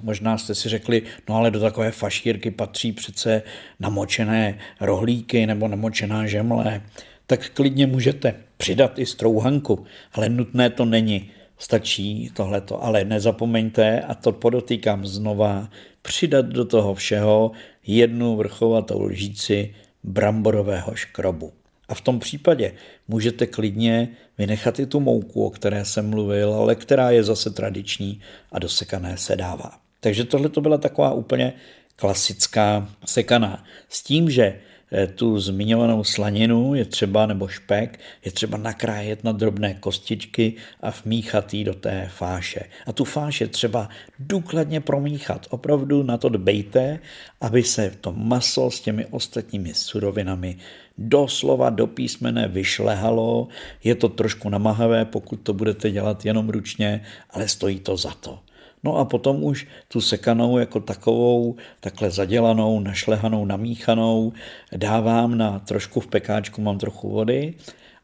Možná 0.02 0.38
jste 0.38 0.54
si 0.54 0.68
řekli, 0.68 1.02
no 1.28 1.36
ale 1.36 1.50
do 1.50 1.60
takové 1.60 1.90
fašírky 1.90 2.50
patří 2.50 2.92
přece 2.92 3.42
namočené 3.80 4.58
rohlíky 4.80 5.46
nebo 5.46 5.68
namočená 5.68 6.26
žemle. 6.26 6.82
Tak 7.26 7.50
klidně 7.50 7.86
můžete 7.86 8.34
přidat 8.56 8.98
i 8.98 9.06
strouhanku, 9.06 9.84
ale 10.12 10.28
nutné 10.28 10.70
to 10.70 10.84
není. 10.84 11.30
Stačí 11.58 12.30
tohleto, 12.34 12.84
ale 12.84 13.04
nezapomeňte, 13.04 14.00
a 14.00 14.14
to 14.14 14.32
podotýkám 14.32 15.06
znova, 15.06 15.68
přidat 16.02 16.46
do 16.46 16.64
toho 16.64 16.94
všeho 16.94 17.52
jednu 17.86 18.36
vrchovatou 18.36 19.02
lžíci 19.02 19.74
bramborového 20.04 20.94
škrobu. 20.94 21.52
A 21.88 21.94
v 21.94 22.00
tom 22.00 22.18
případě 22.18 22.72
můžete 23.08 23.46
klidně 23.46 24.08
vynechat 24.38 24.78
i 24.78 24.86
tu 24.86 25.00
mouku, 25.00 25.46
o 25.46 25.50
které 25.50 25.84
jsem 25.84 26.10
mluvil, 26.10 26.54
ale 26.54 26.74
která 26.74 27.10
je 27.10 27.24
zase 27.24 27.50
tradiční 27.50 28.20
a 28.52 28.58
do 28.58 28.68
sekané 28.68 29.16
se 29.16 29.36
dává. 29.36 29.78
Takže 30.00 30.24
tohle 30.24 30.48
to 30.48 30.60
byla 30.60 30.78
taková 30.78 31.12
úplně 31.12 31.52
klasická 31.96 32.88
sekaná. 33.04 33.64
S 33.88 34.02
tím, 34.02 34.30
že 34.30 34.58
eh, 34.92 35.06
tu 35.06 35.40
zmiňovanou 35.40 36.04
slaninu 36.04 36.74
je 36.74 36.84
třeba, 36.84 37.26
nebo 37.26 37.48
špek, 37.48 38.00
je 38.24 38.32
třeba 38.32 38.58
nakrájet 38.58 39.24
na 39.24 39.32
drobné 39.32 39.74
kostičky 39.74 40.54
a 40.80 40.90
vmíchat 40.90 41.54
ji 41.54 41.64
do 41.64 41.74
té 41.74 42.10
fáše. 42.12 42.60
A 42.86 42.92
tu 42.92 43.04
fáše 43.04 43.46
třeba 43.46 43.88
důkladně 44.18 44.80
promíchat. 44.80 45.46
Opravdu 45.50 46.02
na 46.02 46.16
to 46.18 46.28
dbejte, 46.28 46.98
aby 47.40 47.62
se 47.62 47.92
to 48.00 48.12
maso 48.12 48.70
s 48.70 48.80
těmi 48.80 49.06
ostatními 49.06 49.74
surovinami 49.74 50.56
doslova 50.98 51.70
do 51.70 51.86
písmene 51.86 52.48
vyšlehalo. 52.48 53.48
Je 53.84 53.94
to 53.94 54.08
trošku 54.08 54.48
namahavé, 54.48 55.04
pokud 55.04 55.36
to 55.36 55.54
budete 55.54 55.90
dělat 55.90 56.24
jenom 56.24 56.48
ručně, 56.48 57.04
ale 57.30 57.48
stojí 57.48 57.80
to 57.80 57.96
za 57.96 58.10
to. 58.10 58.38
No 58.84 58.96
a 58.96 59.04
potom 59.04 59.44
už 59.44 59.66
tu 59.88 60.00
sekanou 60.00 60.58
jako 60.58 60.80
takovou, 60.80 61.56
takhle 61.80 62.10
zadělanou, 62.10 62.80
našlehanou, 62.80 63.44
namíchanou 63.44 64.32
dávám 64.76 65.38
na 65.38 65.58
trošku 65.58 66.00
v 66.00 66.06
pekáčku, 66.06 66.62
mám 66.62 66.78
trochu 66.78 67.10
vody 67.10 67.54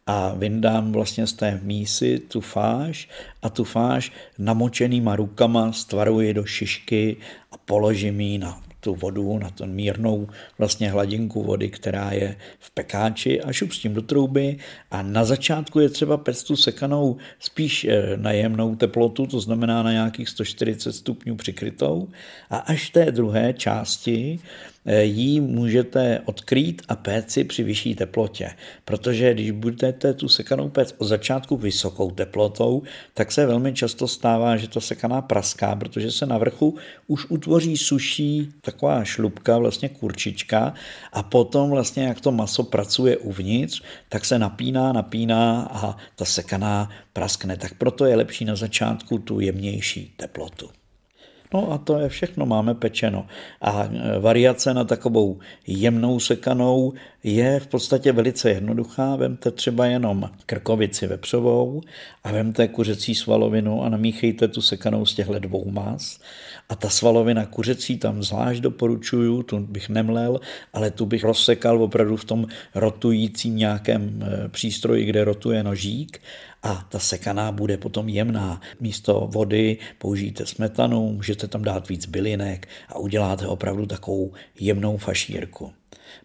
a 0.07 0.35
vyndám 0.35 0.93
vlastně 0.93 1.27
z 1.27 1.33
té 1.33 1.61
mísy 1.63 2.19
tu 2.19 2.41
fáš 2.41 3.09
a 3.43 3.51
tu 3.51 3.65
fáš 3.65 4.13
namočenýma 4.39 5.17
rukama 5.17 5.73
stvaruji 5.73 6.35
do 6.35 6.45
šišky 6.45 7.17
a 7.53 7.57
položím 7.57 8.21
ji 8.21 8.39
na 8.39 8.72
tu 8.83 8.95
vodu, 8.95 9.39
na 9.39 9.51
tu 9.51 9.67
mírnou 9.67 10.29
vlastně 10.59 10.91
hladinku 10.91 11.43
vody, 11.43 11.71
která 11.71 12.13
je 12.13 12.37
v 12.59 12.71
pekáči 12.71 13.41
a 13.41 13.53
šup 13.53 13.73
s 13.73 13.79
tím 13.79 13.95
do 13.95 14.03
trouby. 14.03 14.59
A 14.91 15.03
na 15.03 15.25
začátku 15.25 15.81
je 15.81 15.89
třeba 15.89 16.17
pec 16.17 16.43
tu 16.43 16.57
sekanou 16.57 17.17
spíš 17.39 17.85
eh, 17.85 18.17
na 18.17 18.33
jemnou 18.33 18.77
teplotu, 18.77 19.27
to 19.27 19.41
znamená 19.41 19.83
na 19.83 19.93
nějakých 19.93 20.29
140 20.29 20.93
stupňů 20.93 21.37
přikrytou. 21.37 22.09
A 22.51 22.57
až 22.57 22.91
té 22.91 23.13
druhé 23.13 23.53
části 23.53 24.41
ji 24.87 25.41
můžete 25.41 26.21
odkrýt 26.25 26.83
a 26.89 26.97
péci 26.97 27.45
při 27.45 27.63
vyšší 27.63 27.95
teplotě. 27.95 28.51
Protože 28.85 29.35
když 29.35 29.51
budete 29.51 30.15
tu 30.15 30.29
sekanou 30.29 30.69
péct 30.69 30.95
od 30.99 31.05
začátku 31.05 31.57
vysokou 31.57 32.11
teplotou, 32.11 32.83
tak 33.15 33.33
se 33.33 33.47
velmi 33.47 33.73
často 33.73 34.09
stává, 34.09 34.57
že 34.57 34.69
to 34.69 34.81
sekaná 34.81 35.23
praská, 35.23 35.77
protože 35.77 36.11
se 36.11 36.27
na 36.27 36.39
vrchu 36.39 36.77
už 37.07 37.27
utvoří 37.31 37.77
suší 37.77 38.53
taková 38.61 39.05
šlubka, 39.05 39.59
vlastně 39.59 39.89
kurčička 39.89 40.75
a 41.13 41.23
potom 41.23 41.71
vlastně 41.71 42.05
jak 42.05 42.21
to 42.21 42.33
maso 42.33 42.63
pracuje 42.63 43.17
uvnitř, 43.17 43.83
tak 44.09 44.25
se 44.25 44.39
napíná, 44.39 44.93
napíná 44.93 45.63
a 45.63 45.97
ta 46.17 46.25
sekaná 46.25 46.91
praskne. 47.13 47.57
Tak 47.57 47.75
proto 47.75 48.05
je 48.05 48.17
lepší 48.17 48.45
na 48.45 48.57
začátku 48.57 49.19
tu 49.19 49.41
jemnější 49.41 50.15
teplotu. 50.17 50.82
No 51.55 51.73
a 51.73 51.79
to 51.79 51.99
je 51.99 52.09
všechno, 52.09 52.47
máme 52.47 52.75
pečeno. 52.75 53.27
A 53.61 53.85
e, 53.85 54.19
variace 54.19 54.75
na 54.75 54.85
takovou 54.85 55.39
jemnou 55.67 56.21
sekanou 56.21 56.93
je 57.25 57.61
v 57.61 57.67
podstatě 57.67 58.13
velice 58.13 58.51
jednoduchá. 58.51 59.17
Vemte 59.17 59.51
třeba 59.51 59.87
jenom 59.87 60.31
krkovici 60.47 61.07
vepřovou 61.07 61.81
a 62.25 62.33
vemte 62.33 62.69
kuřecí 62.69 63.15
svalovinu 63.15 63.83
a 63.85 63.89
namíchejte 63.89 64.49
tu 64.49 64.63
sekanou 64.63 65.07
z 65.07 65.15
těchto 65.15 65.39
dvou 65.39 65.71
mas. 65.71 66.21
A 66.69 66.77
ta 66.77 66.89
svalovina 66.89 67.47
kuřecí 67.47 67.99
tam 67.99 68.23
zvlášť 68.23 68.61
doporučuju, 68.61 69.43
tu 69.43 69.59
bych 69.59 69.89
nemlel, 69.89 70.41
ale 70.73 70.91
tu 70.91 71.07
bych 71.07 71.25
rozsekal 71.25 71.83
opravdu 71.83 72.17
v 72.17 72.25
tom 72.25 72.47
rotujícím 72.75 73.57
nějakém 73.57 74.23
e, 74.23 74.49
přístroji, 74.49 75.05
kde 75.05 75.25
rotuje 75.25 75.63
nožík 75.63 76.21
a 76.63 76.87
ta 76.89 76.99
sekaná 76.99 77.53
bude 77.53 77.77
potom 77.77 78.09
jemná. 78.09 78.61
Místo 78.81 79.29
vody 79.33 79.79
použijte 79.99 80.47
smetanu, 80.47 81.13
můžete 81.13 81.49
tam 81.49 81.63
dát 81.63 81.89
víc 81.89 82.07
bylinek 82.07 82.69
a 82.89 82.99
uděláte 82.99 83.47
opravdu 83.47 83.87
takovou 83.87 84.33
jemnou 84.61 84.97
fašírku. 84.97 85.73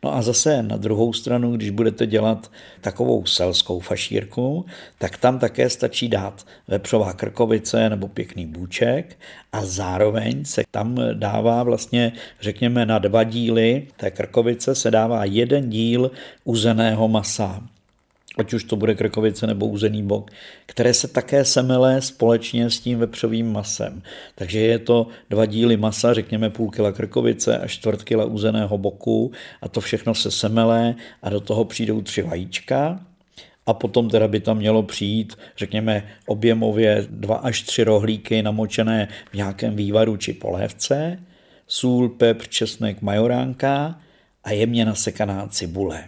No 0.04 0.16
a 0.16 0.22
zase 0.22 0.64
na 0.64 0.78
druhou 0.78 1.14
stranu, 1.14 1.52
když 1.56 1.70
budete 1.70 2.06
dělat 2.06 2.52
takovou 2.82 3.26
selskou 3.26 3.80
fašírku, 3.80 4.66
tak 4.98 5.18
tam 5.18 5.40
také 5.40 5.70
stačí 5.70 6.10
dát 6.10 6.46
vepřová 6.68 7.14
krkovice 7.14 7.90
nebo 7.90 8.08
pěkný 8.08 8.46
bůček 8.46 9.20
a 9.52 9.66
zároveň 9.66 10.46
se 10.46 10.64
tam 10.72 10.98
dává 11.14 11.64
vlastně, 11.64 12.12
řekněme, 12.42 12.86
na 12.86 13.00
dva 13.00 13.24
díly 13.24 13.88
té 13.98 14.12
krkovice 14.12 14.76
se 14.76 14.92
dává 14.92 15.26
jeden 15.26 15.70
díl 15.70 16.12
uzeného 16.44 17.08
masa 17.08 17.64
ať 18.38 18.54
už 18.54 18.64
to 18.64 18.76
bude 18.76 18.96
krkovice 18.96 19.48
nebo 19.48 19.68
uzený 19.68 20.04
bok, 20.04 20.32
které 20.66 20.94
se 20.94 21.08
také 21.08 21.46
semele 21.46 22.02
společně 22.02 22.70
s 22.70 22.80
tím 22.80 23.00
vepřovým 23.00 23.52
masem. 23.52 24.02
Takže 24.36 24.60
je 24.60 24.80
to 24.80 25.08
dva 25.30 25.46
díly 25.46 25.78
masa, 25.78 26.14
řekněme 26.14 26.50
půl 26.50 26.72
kila 26.72 26.92
krkovice 26.92 27.58
a 27.58 27.68
čtvrt 27.68 28.04
kila 28.04 28.26
uzeného 28.26 28.78
boku 28.78 29.32
a 29.62 29.70
to 29.70 29.82
všechno 29.82 30.16
se 30.16 30.32
semele 30.32 30.96
a 31.22 31.30
do 31.30 31.40
toho 31.40 31.66
přijdou 31.66 32.02
tři 32.02 32.22
vajíčka, 32.22 33.00
a 33.68 33.74
potom 33.74 34.10
teda 34.10 34.28
by 34.28 34.40
tam 34.40 34.58
mělo 34.58 34.84
přijít, 34.84 35.38
řekněme, 35.58 36.04
objemově 36.26 37.06
dva 37.10 37.36
až 37.36 37.62
tři 37.62 37.84
rohlíky 37.84 38.44
namočené 38.44 39.08
v 39.32 39.34
nějakém 39.34 39.76
vývaru 39.76 40.18
či 40.18 40.34
polévce, 40.34 41.20
sůl, 41.68 42.10
pepř, 42.10 42.48
česnek, 42.48 43.02
majoránka 43.02 44.00
a 44.44 44.52
jemně 44.52 44.86
nasekaná 44.86 45.48
cibule. 45.48 46.04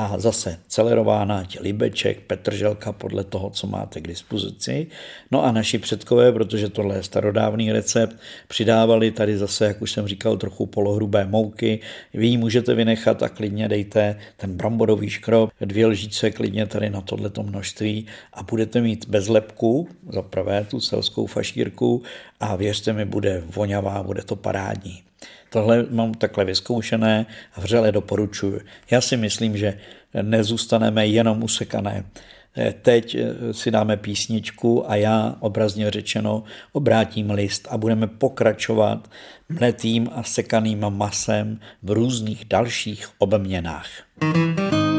A 0.00 0.18
zase 0.18 0.58
celerována, 0.68 1.44
libeček, 1.60 2.20
petrželka 2.20 2.92
podle 2.92 3.24
toho, 3.24 3.50
co 3.50 3.66
máte 3.66 4.00
k 4.00 4.08
dispozici. 4.08 4.86
No 5.30 5.44
a 5.44 5.52
naši 5.52 5.78
předkové, 5.78 6.32
protože 6.32 6.68
tohle 6.68 6.96
je 6.96 7.02
starodávný 7.02 7.72
recept, 7.72 8.16
přidávali 8.48 9.10
tady 9.10 9.38
zase, 9.38 9.64
jak 9.64 9.82
už 9.82 9.92
jsem 9.92 10.06
říkal, 10.06 10.36
trochu 10.36 10.66
polohrubé 10.66 11.26
mouky. 11.26 11.80
Vy 12.14 12.26
ji 12.26 12.36
můžete 12.36 12.74
vynechat 12.74 13.22
a 13.22 13.28
klidně 13.28 13.68
dejte 13.68 14.16
ten 14.36 14.56
bramborový 14.56 15.10
škrob, 15.10 15.50
dvě 15.60 15.86
lžíce 15.86 16.30
klidně 16.30 16.66
tady 16.66 16.90
na 16.90 17.00
tohleto 17.00 17.42
množství 17.42 18.06
a 18.34 18.42
budete 18.42 18.80
mít 18.80 19.08
bez 19.08 19.28
lepku, 19.28 19.88
za 20.12 20.22
prvé 20.22 20.64
tu 20.64 20.80
selskou 20.80 21.26
fašírku 21.26 22.02
a 22.40 22.56
věřte 22.56 22.92
mi, 22.92 23.04
bude 23.04 23.42
voňavá, 23.46 24.02
bude 24.02 24.22
to 24.22 24.36
parádní. 24.36 25.02
Tohle 25.50 25.86
mám 25.90 26.14
takhle 26.14 26.44
vyzkoušené 26.44 27.26
a 27.54 27.60
vřele 27.60 27.92
doporučuji. 27.92 28.60
Já 28.90 29.00
si 29.00 29.16
myslím, 29.16 29.56
že 29.56 29.78
nezůstaneme 30.22 31.06
jenom 31.06 31.42
usekané. 31.42 32.04
Teď 32.82 33.16
si 33.52 33.70
dáme 33.70 33.96
písničku 33.96 34.90
a 34.90 34.96
já 34.96 35.36
obrazně 35.40 35.90
řečeno 35.90 36.44
obrátím 36.72 37.30
list 37.30 37.68
a 37.70 37.78
budeme 37.78 38.06
pokračovat 38.06 39.10
mletým 39.48 40.10
a 40.14 40.22
sekaným 40.22 40.90
masem 40.90 41.60
v 41.82 41.90
různých 41.90 42.44
dalších 42.44 43.08
obměnách. 43.18 43.86
you 44.22 44.89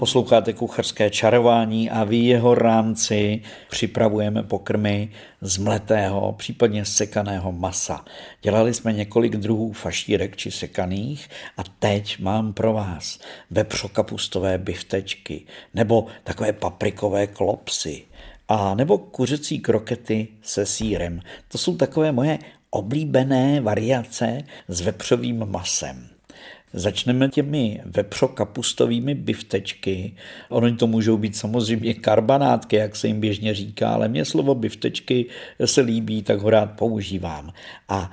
Posloucháte 0.00 0.52
kucharské 0.52 1.10
čarování 1.10 1.90
a 1.90 2.04
v 2.04 2.12
jeho 2.12 2.54
rámci 2.54 3.42
připravujeme 3.70 4.42
pokrmy 4.42 5.10
z 5.40 5.58
mletého, 5.58 6.32
případně 6.32 6.84
sekaného 6.84 7.52
masa. 7.52 8.04
Dělali 8.42 8.74
jsme 8.74 8.92
několik 8.92 9.36
druhů 9.36 9.72
fašírek 9.72 10.36
či 10.36 10.50
sekaných 10.50 11.28
a 11.56 11.62
teď 11.78 12.18
mám 12.18 12.52
pro 12.52 12.72
vás 12.72 13.18
vepřokapustové 13.50 14.58
biftečky 14.58 15.42
nebo 15.74 16.06
takové 16.24 16.52
paprikové 16.52 17.26
klopsy 17.26 18.02
a 18.48 18.74
nebo 18.74 18.98
kuřecí 18.98 19.58
krokety 19.58 20.28
se 20.42 20.66
sírem. 20.66 21.20
To 21.48 21.58
jsou 21.58 21.76
takové 21.76 22.12
moje 22.12 22.38
oblíbené 22.70 23.60
variace 23.60 24.42
s 24.68 24.80
vepřovým 24.80 25.46
masem. 25.50 26.19
Začneme 26.72 27.28
těmi 27.28 27.80
vepřokapustovými 27.84 29.14
biftečky. 29.14 30.14
Ono 30.48 30.76
to 30.76 30.86
můžou 30.86 31.16
být 31.16 31.36
samozřejmě 31.36 31.94
karbanátky, 31.94 32.76
jak 32.76 32.96
se 32.96 33.06
jim 33.06 33.20
běžně 33.20 33.54
říká, 33.54 33.90
ale 33.90 34.08
mě 34.08 34.24
slovo 34.24 34.54
biftečky 34.54 35.26
se 35.64 35.80
líbí, 35.80 36.22
tak 36.22 36.40
ho 36.40 36.50
rád 36.50 36.66
používám. 36.66 37.52
A 37.88 38.10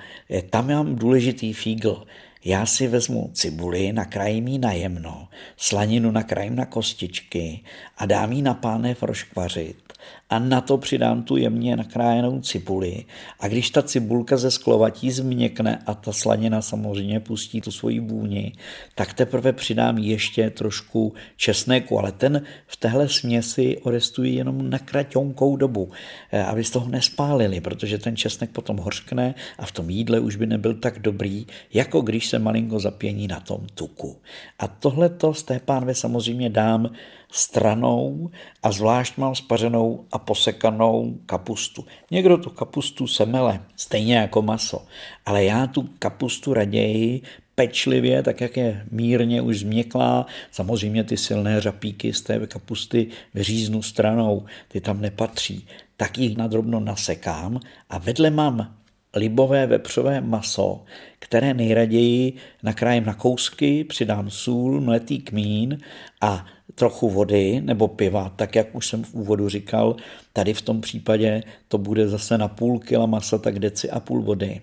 tam 0.49 0.67
mám 0.67 0.95
důležitý 0.95 1.53
fígl. 1.53 2.03
Já 2.45 2.65
si 2.65 2.87
vezmu 2.87 3.29
cibuli, 3.33 3.93
nakrájím 3.93 4.47
ji 4.47 4.59
na 4.59 4.71
jemno, 4.71 5.27
slaninu 5.57 6.11
nakrájím 6.11 6.55
na 6.55 6.65
kostičky 6.65 7.63
a 7.97 8.05
dám 8.05 8.31
ji 8.31 8.41
na 8.41 8.53
pánev 8.53 9.03
roškvařit 9.03 9.86
a 10.29 10.39
na 10.39 10.61
to 10.61 10.77
přidám 10.77 11.23
tu 11.23 11.37
jemně 11.37 11.75
nakrájenou 11.75 12.41
cibuli. 12.41 13.05
A 13.39 13.47
když 13.47 13.69
ta 13.69 13.81
cibulka 13.81 14.37
ze 14.37 14.51
sklovatí 14.51 15.11
změkne 15.11 15.83
a 15.85 15.93
ta 15.93 16.11
slanina 16.11 16.61
samozřejmě 16.61 17.19
pustí 17.19 17.61
tu 17.61 17.71
svoji 17.71 17.99
vůni, 17.99 18.53
tak 18.95 19.13
teprve 19.13 19.53
přidám 19.53 19.97
ještě 19.97 20.49
trošku 20.49 21.13
česneku, 21.37 21.99
ale 21.99 22.11
ten 22.11 22.41
v 22.67 22.77
téhle 22.77 23.09
směsi 23.09 23.77
orestuji 23.77 24.35
jenom 24.35 24.69
na 24.69 24.79
kraťonkou 24.79 25.57
dobu, 25.57 25.91
eh, 26.31 26.43
aby 26.43 26.63
z 26.63 26.71
toho 26.71 26.89
nespálili, 26.89 27.61
protože 27.61 27.97
ten 27.97 28.15
česnek 28.15 28.49
potom 28.49 28.77
hořkne 28.77 29.35
a 29.59 29.65
v 29.65 29.71
tom 29.71 29.89
jídle 29.89 30.19
už 30.19 30.35
by 30.35 30.45
nebyl 30.45 30.73
tak 30.73 30.99
dobrý, 30.99 31.47
jako 31.73 32.01
když 32.01 32.27
se 32.27 32.39
malinko 32.39 32.79
zapění 32.79 33.27
na 33.27 33.39
tom 33.39 33.67
tuku. 33.73 34.17
A 34.59 34.67
tohle 34.67 35.09
to 35.09 35.33
z 35.33 35.43
té 35.43 35.59
pánve 35.59 35.95
samozřejmě 35.95 36.49
dám 36.49 36.89
stranou 37.31 38.29
a 38.63 38.71
zvlášť 38.71 39.17
mám 39.17 39.35
spařenou 39.35 40.05
a 40.11 40.19
posekanou 40.19 41.17
kapustu. 41.25 41.85
Někdo 42.11 42.37
tu 42.37 42.49
kapustu 42.49 43.07
semele, 43.07 43.61
stejně 43.75 44.17
jako 44.17 44.41
maso, 44.41 44.85
ale 45.25 45.43
já 45.43 45.67
tu 45.67 45.89
kapustu 45.99 46.53
raději 46.53 47.21
pečlivě, 47.55 48.23
tak 48.23 48.41
jak 48.41 48.57
je 48.57 48.85
mírně 48.91 49.41
už 49.41 49.59
změklá. 49.59 50.25
Samozřejmě 50.51 51.03
ty 51.03 51.17
silné 51.17 51.61
řapíky 51.61 52.13
z 52.13 52.21
té 52.21 52.47
kapusty 52.47 53.07
vyříznu 53.33 53.81
stranou, 53.81 54.45
ty 54.67 54.81
tam 54.81 55.01
nepatří. 55.01 55.67
Tak 55.97 56.17
ji 56.17 56.35
nadrobno 56.37 56.79
nasekám 56.79 57.59
a 57.89 57.97
vedle 57.97 58.29
mám 58.29 58.75
libové 59.15 59.67
vepřové 59.67 60.21
maso, 60.21 60.83
které 61.19 61.53
nejraději 61.53 62.33
nakrájím 62.63 63.05
na 63.05 63.13
kousky, 63.13 63.83
přidám 63.83 64.29
sůl, 64.29 64.81
mletý 64.81 65.19
kmín 65.19 65.77
a 66.21 66.45
trochu 66.77 67.09
vody 67.09 67.61
nebo 67.61 67.87
piva, 67.87 68.33
tak 68.35 68.55
jak 68.55 68.75
už 68.75 68.87
jsem 68.87 69.03
v 69.03 69.13
úvodu 69.13 69.49
říkal, 69.49 69.95
tady 70.33 70.53
v 70.53 70.61
tom 70.61 70.81
případě 70.81 71.43
to 71.67 71.77
bude 71.77 72.07
zase 72.07 72.37
na 72.37 72.47
půl 72.47 72.79
kila 72.79 73.05
masa, 73.05 73.37
tak 73.37 73.59
deci 73.59 73.89
a 73.89 73.99
půl 73.99 74.21
vody. 74.21 74.61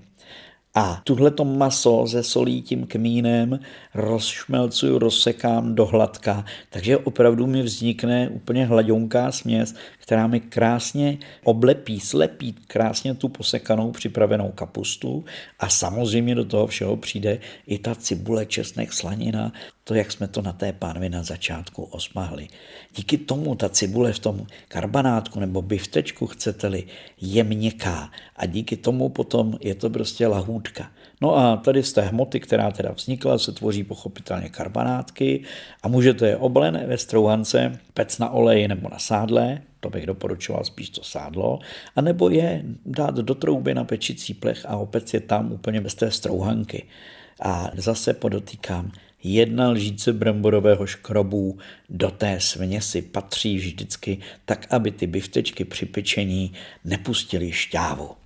A 0.76 1.00
tuhleto 1.04 1.44
maso 1.44 2.06
se 2.06 2.22
solí 2.22 2.62
tím 2.62 2.86
kmínem 2.86 3.60
rozšmelcuju, 3.94 4.98
rozsekám 4.98 5.74
do 5.74 5.86
hladka, 5.86 6.44
takže 6.70 6.96
opravdu 6.96 7.46
mi 7.46 7.62
vznikne 7.62 8.28
úplně 8.28 8.66
hladionká 8.66 9.32
směs, 9.32 9.74
která 9.98 10.26
mi 10.26 10.40
krásně 10.40 11.18
oblepí, 11.44 12.00
slepí 12.00 12.52
krásně 12.66 13.14
tu 13.14 13.28
posekanou 13.28 13.90
připravenou 13.90 14.52
kapustu 14.54 15.24
a 15.58 15.68
samozřejmě 15.68 16.34
do 16.34 16.44
toho 16.44 16.66
všeho 16.66 16.96
přijde 16.96 17.38
i 17.66 17.78
ta 17.78 17.94
cibule, 17.94 18.46
česnek, 18.46 18.92
slanina, 18.92 19.52
to, 19.84 19.94
jak 19.94 20.12
jsme 20.12 20.28
to 20.28 20.42
na 20.42 20.52
té 20.52 20.72
pánvi 20.72 21.08
na 21.08 21.22
začátku 21.22 21.82
osmahli. 21.82 22.48
Díky 22.96 23.18
tomu 23.18 23.54
ta 23.54 23.68
cibule 23.68 24.12
v 24.12 24.18
tom 24.18 24.46
karbanátku 24.68 25.40
nebo 25.40 25.62
biftečku, 25.62 26.26
chcete-li, 26.26 26.84
je 27.20 27.44
měkká 27.44 28.10
a 28.36 28.46
díky 28.46 28.76
tomu 28.76 29.08
potom 29.08 29.58
je 29.60 29.74
to 29.74 29.90
prostě 29.90 30.26
lahůdka. 30.26 30.90
No 31.20 31.36
a 31.36 31.56
tady 31.56 31.82
z 31.82 31.92
té 31.92 32.02
hmoty, 32.02 32.40
která 32.40 32.70
teda 32.70 32.92
vznikla, 32.92 33.38
se 33.38 33.52
tvoří 33.52 33.84
pochopitelně 33.84 34.48
karbanátky 34.48 35.44
a 35.82 35.88
můžete 35.88 36.28
je 36.28 36.36
oblené 36.36 36.86
ve 36.86 36.98
strouhance, 36.98 37.80
pec 37.94 38.18
na 38.18 38.30
oleji 38.30 38.68
nebo 38.68 38.88
na 38.88 38.98
sádle, 38.98 39.62
to 39.80 39.90
bych 39.90 40.06
doporučoval 40.06 40.64
spíš 40.64 40.90
to 40.90 41.02
sádlo, 41.02 41.58
anebo 41.96 42.28
je 42.28 42.62
dát 42.86 43.14
do 43.14 43.34
trouby 43.34 43.74
na 43.74 43.84
pečicí 43.84 44.34
plech 44.34 44.66
a 44.68 44.76
opět 44.76 45.14
je 45.14 45.20
tam 45.20 45.52
úplně 45.52 45.80
bez 45.80 45.94
té 45.94 46.10
strouhanky. 46.10 46.86
A 47.40 47.70
zase 47.76 48.14
podotýkám, 48.14 48.92
jedna 49.24 49.70
lžíce 49.70 50.12
bramborového 50.12 50.86
škrobu 50.86 51.58
do 51.88 52.10
té 52.10 52.40
směsi 52.40 53.02
patří 53.02 53.56
vždycky 53.56 54.18
tak, 54.44 54.66
aby 54.70 54.90
ty 54.90 55.06
biftečky 55.06 55.64
při 55.64 55.86
pečení 55.86 56.52
nepustily 56.84 57.52
šťávu. 57.52 58.23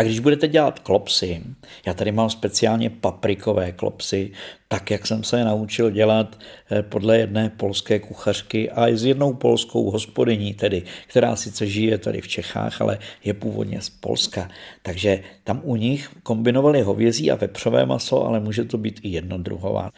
A 0.00 0.02
když 0.02 0.18
budete 0.18 0.48
dělat 0.48 0.78
klopsy, 0.78 1.42
já 1.86 1.94
tady 1.94 2.12
mám 2.12 2.30
speciálně 2.30 2.90
paprikové 2.90 3.72
klopsy, 3.72 4.32
tak 4.68 4.90
jak 4.90 5.06
jsem 5.06 5.24
se 5.24 5.38
je 5.38 5.44
naučil 5.44 5.90
dělat 5.90 6.38
eh, 6.70 6.82
podle 6.82 7.18
jedné 7.18 7.50
polské 7.56 7.98
kuchařky 7.98 8.70
a 8.70 8.88
i 8.88 8.96
s 8.96 9.04
jednou 9.04 9.34
polskou 9.34 9.90
hospodyní, 9.90 10.54
tedy, 10.54 10.82
která 11.06 11.36
sice 11.36 11.66
žije 11.66 11.98
tady 11.98 12.20
v 12.20 12.28
Čechách, 12.28 12.80
ale 12.80 12.98
je 13.24 13.34
původně 13.34 13.80
z 13.80 13.90
Polska. 13.90 14.48
Takže 14.82 15.22
tam 15.44 15.60
u 15.64 15.76
nich 15.76 16.10
kombinovali 16.22 16.82
hovězí 16.82 17.30
a 17.30 17.34
vepřové 17.34 17.86
maso, 17.86 18.26
ale 18.26 18.40
může 18.40 18.64
to 18.64 18.78
být 18.78 19.00
i 19.02 19.08
jednodruhová. 19.08 19.90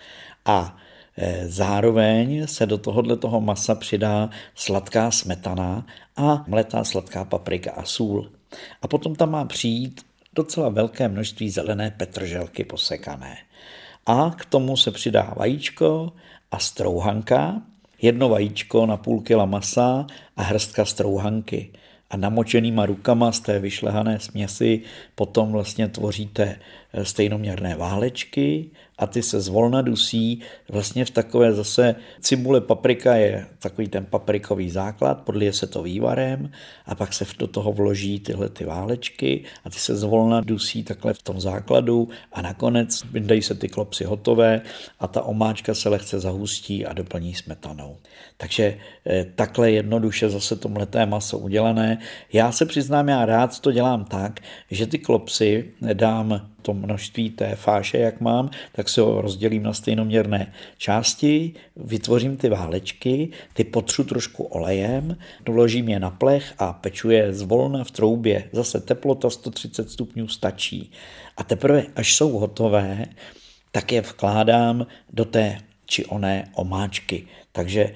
A 0.44 0.76
eh, 1.16 1.48
Zároveň 1.48 2.46
se 2.46 2.66
do 2.66 2.78
tohohle 2.78 3.16
toho 3.16 3.40
masa 3.40 3.74
přidá 3.74 4.30
sladká 4.54 5.10
smetana 5.10 5.86
a 6.16 6.44
mletá 6.48 6.84
sladká 6.84 7.24
paprika 7.24 7.70
a 7.72 7.84
sůl. 7.84 8.41
A 8.82 8.88
potom 8.88 9.14
tam 9.14 9.30
má 9.30 9.44
přijít 9.44 10.00
docela 10.34 10.68
velké 10.68 11.08
množství 11.08 11.50
zelené 11.50 11.90
petrželky 11.90 12.64
posekané. 12.64 13.36
A 14.06 14.30
k 14.30 14.44
tomu 14.44 14.76
se 14.76 14.90
přidá 14.90 15.34
vajíčko 15.36 16.12
a 16.50 16.58
strouhanka, 16.58 17.62
jedno 18.02 18.28
vajíčko 18.28 18.86
na 18.86 18.96
půl 18.96 19.20
kila 19.20 19.46
masa 19.46 20.06
a 20.36 20.42
hrstka 20.42 20.84
strouhanky. 20.84 21.70
A 22.10 22.16
namočenýma 22.16 22.86
rukama 22.86 23.32
z 23.32 23.40
té 23.40 23.58
vyšlehané 23.58 24.20
směsi 24.20 24.82
potom 25.14 25.52
vlastně 25.52 25.88
tvoříte 25.88 26.58
stejnoměrné 27.02 27.76
válečky 27.76 28.70
a 29.02 29.06
ty 29.06 29.22
se 29.22 29.40
zvolna 29.40 29.82
dusí 29.82 30.40
vlastně 30.68 31.04
v 31.04 31.10
takové 31.10 31.52
zase 31.52 31.94
cibule 32.20 32.60
paprika 32.60 33.14
je 33.14 33.46
takový 33.58 33.88
ten 33.88 34.04
paprikový 34.04 34.70
základ, 34.70 35.20
podlije 35.20 35.52
se 35.52 35.66
to 35.66 35.82
vývarem 35.82 36.50
a 36.86 36.94
pak 36.94 37.12
se 37.12 37.24
do 37.38 37.46
toho 37.46 37.72
vloží 37.72 38.20
tyhle 38.20 38.48
ty 38.48 38.64
válečky 38.64 39.44
a 39.64 39.70
ty 39.70 39.78
se 39.78 39.96
zvolna 39.96 40.40
dusí 40.40 40.84
takhle 40.84 41.14
v 41.14 41.22
tom 41.22 41.40
základu 41.40 42.08
a 42.32 42.42
nakonec 42.42 43.02
dají 43.18 43.42
se 43.42 43.54
ty 43.54 43.68
klopsy 43.68 44.04
hotové 44.04 44.60
a 45.00 45.06
ta 45.06 45.22
omáčka 45.22 45.74
se 45.74 45.88
lehce 45.88 46.20
zahustí 46.20 46.86
a 46.86 46.92
doplní 46.92 47.34
smetanou. 47.34 47.96
Takže 48.36 48.78
eh, 49.06 49.26
takhle 49.34 49.70
jednoduše 49.70 50.30
zase 50.30 50.56
to 50.56 50.68
mleté 50.68 51.06
maso 51.06 51.38
udělané. 51.38 51.98
Já 52.32 52.52
se 52.52 52.66
přiznám, 52.66 53.08
já 53.08 53.26
rád 53.26 53.60
to 53.60 53.72
dělám 53.72 54.04
tak, 54.04 54.40
že 54.70 54.86
ty 54.86 54.98
klopsy 54.98 55.72
dám 55.92 56.51
to 56.62 56.74
množství 56.74 57.30
té 57.30 57.56
fáše, 57.56 57.98
jak 57.98 58.20
mám, 58.20 58.50
tak 58.72 58.88
si 58.88 59.00
ho 59.00 59.20
rozdělím 59.20 59.62
na 59.62 59.72
stejnoměrné 59.72 60.52
části, 60.78 61.52
vytvořím 61.76 62.36
ty 62.36 62.48
válečky, 62.48 63.28
ty 63.52 63.64
potřu 63.64 64.04
trošku 64.04 64.44
olejem, 64.44 65.16
doložím 65.44 65.88
je 65.88 66.00
na 66.00 66.10
plech 66.10 66.54
a 66.58 66.72
peču 66.72 67.10
je 67.10 67.32
zvolna 67.32 67.84
v 67.84 67.90
troubě. 67.90 68.44
Zase 68.52 68.80
teplota 68.80 69.30
130 69.30 69.90
stupňů 69.90 70.28
stačí. 70.28 70.90
A 71.36 71.44
teprve, 71.44 71.86
až 71.96 72.14
jsou 72.14 72.38
hotové, 72.38 73.06
tak 73.72 73.92
je 73.92 74.00
vkládám 74.00 74.86
do 75.12 75.24
té 75.24 75.58
či 75.92 76.08
oné 76.08 76.48
omáčky. 76.56 77.28
Takže 77.52 77.82
e, 77.84 77.92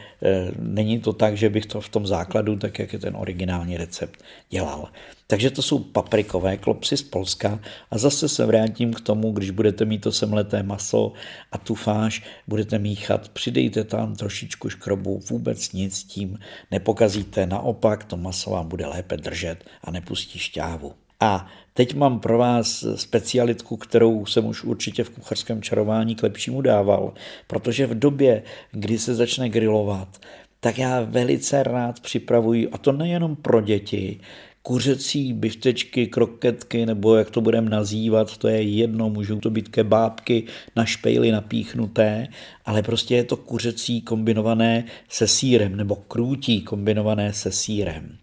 není 0.60 1.00
to 1.00 1.12
tak, 1.16 1.36
že 1.36 1.48
bych 1.48 1.66
to 1.66 1.80
v 1.80 1.88
tom 1.88 2.06
základu, 2.06 2.56
tak 2.56 2.78
jak 2.78 2.92
je 2.92 2.98
ten 2.98 3.16
originální 3.16 3.76
recept, 3.76 4.20
dělal. 4.50 4.92
Takže 5.26 5.50
to 5.50 5.62
jsou 5.62 5.78
paprikové 5.78 6.56
klopsy 6.56 6.96
z 6.96 7.02
Polska 7.02 7.60
a 7.90 7.98
zase 7.98 8.28
se 8.28 8.46
vrátím 8.46 8.92
k 8.92 9.00
tomu, 9.00 9.32
když 9.32 9.50
budete 9.50 9.84
mít 9.84 10.04
to 10.04 10.12
semleté 10.12 10.62
maso 10.62 11.12
a 11.52 11.58
tu 11.58 11.74
fáš 11.74 12.22
budete 12.46 12.78
míchat, 12.78 13.28
přidejte 13.28 13.84
tam 13.84 14.16
trošičku 14.16 14.68
škrobu, 14.68 15.20
vůbec 15.30 15.72
nic 15.72 16.04
tím 16.04 16.38
nepokazíte, 16.70 17.46
naopak 17.46 18.04
to 18.04 18.16
maso 18.16 18.50
vám 18.50 18.68
bude 18.68 18.86
lépe 18.86 19.16
držet 19.16 19.64
a 19.84 19.90
nepustí 19.90 20.38
šťávu. 20.38 21.05
A 21.20 21.46
teď 21.74 21.94
mám 21.94 22.20
pro 22.20 22.38
vás 22.38 22.84
specialitku, 22.94 23.76
kterou 23.76 24.26
jsem 24.26 24.46
už 24.46 24.64
určitě 24.64 25.04
v 25.04 25.10
kuchařském 25.10 25.62
čarování 25.62 26.14
k 26.14 26.22
lepšímu 26.22 26.60
dával, 26.60 27.14
protože 27.46 27.86
v 27.86 27.98
době, 27.98 28.42
kdy 28.72 28.98
se 28.98 29.14
začne 29.14 29.48
grilovat, 29.48 30.20
tak 30.60 30.78
já 30.78 31.00
velice 31.00 31.62
rád 31.62 32.00
připravuji, 32.00 32.68
a 32.68 32.78
to 32.78 32.92
nejenom 32.92 33.36
pro 33.36 33.60
děti, 33.60 34.20
kuřecí 34.62 35.32
biftečky, 35.32 36.06
kroketky, 36.06 36.86
nebo 36.86 37.16
jak 37.16 37.30
to 37.30 37.40
budeme 37.40 37.70
nazývat, 37.70 38.36
to 38.36 38.48
je 38.48 38.62
jedno, 38.62 39.10
můžou 39.10 39.40
to 39.40 39.50
být 39.50 39.68
kebábky 39.68 40.44
na 40.76 40.84
špejly 40.84 41.32
napíchnuté, 41.32 42.28
ale 42.64 42.82
prostě 42.82 43.16
je 43.16 43.24
to 43.24 43.36
kuřecí 43.36 44.02
kombinované 44.02 44.84
se 45.08 45.26
sírem, 45.26 45.76
nebo 45.76 45.96
krůtí 45.96 46.62
kombinované 46.62 47.32
se 47.32 47.52
sírem. 47.52 48.18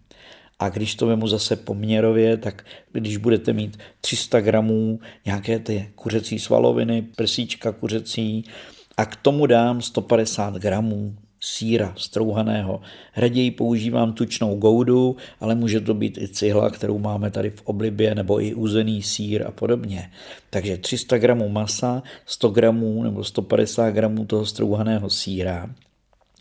A 0.58 0.68
když 0.68 0.94
to 0.94 1.06
vemu 1.06 1.28
zase 1.28 1.56
poměrově, 1.56 2.36
tak 2.36 2.64
když 2.92 3.16
budete 3.16 3.52
mít 3.52 3.78
300 4.00 4.40
gramů 4.40 5.00
nějaké 5.26 5.58
ty 5.58 5.90
kuřecí 5.94 6.38
svaloviny, 6.38 7.02
prsíčka 7.16 7.72
kuřecí 7.72 8.44
a 8.96 9.06
k 9.06 9.16
tomu 9.16 9.46
dám 9.46 9.82
150 9.82 10.54
gramů 10.54 11.16
síra 11.44 11.94
strouhaného. 11.96 12.80
Raději 13.16 13.50
používám 13.50 14.12
tučnou 14.12 14.56
goudu, 14.56 15.16
ale 15.40 15.54
může 15.54 15.80
to 15.80 15.94
být 15.94 16.18
i 16.18 16.28
cihla, 16.28 16.70
kterou 16.70 16.98
máme 16.98 17.30
tady 17.30 17.50
v 17.50 17.62
oblibě, 17.64 18.14
nebo 18.14 18.40
i 18.40 18.54
uzený 18.54 19.02
sír 19.02 19.46
a 19.46 19.50
podobně. 19.50 20.10
Takže 20.50 20.76
300 20.76 21.18
gramů 21.18 21.48
masa, 21.48 22.02
100 22.26 22.48
gramů 22.48 23.02
nebo 23.02 23.24
150 23.24 23.90
gramů 23.90 24.24
toho 24.24 24.46
strouhaného 24.46 25.10
síra 25.10 25.70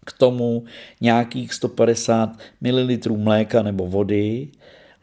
k 0.05 0.13
tomu 0.13 0.63
nějakých 1.01 1.53
150 1.53 2.39
ml 2.61 3.17
mléka 3.17 3.61
nebo 3.61 3.87
vody. 3.87 4.47